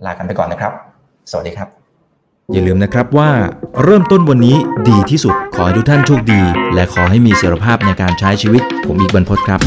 [0.05, 0.71] ลากันไปก่อนนะครับ
[1.31, 1.69] สวัสดีครับ
[2.53, 3.29] อย่าลืมนะครับว่า
[3.83, 4.55] เริ่มต้นวันนี้
[4.89, 6.41] ดีที่สุดขอให้ทุกท่านโชคดี
[6.73, 9.61] และขอให้มีเสรีภาพในการใช้ชีวิต ผมอีกบรรพศครับ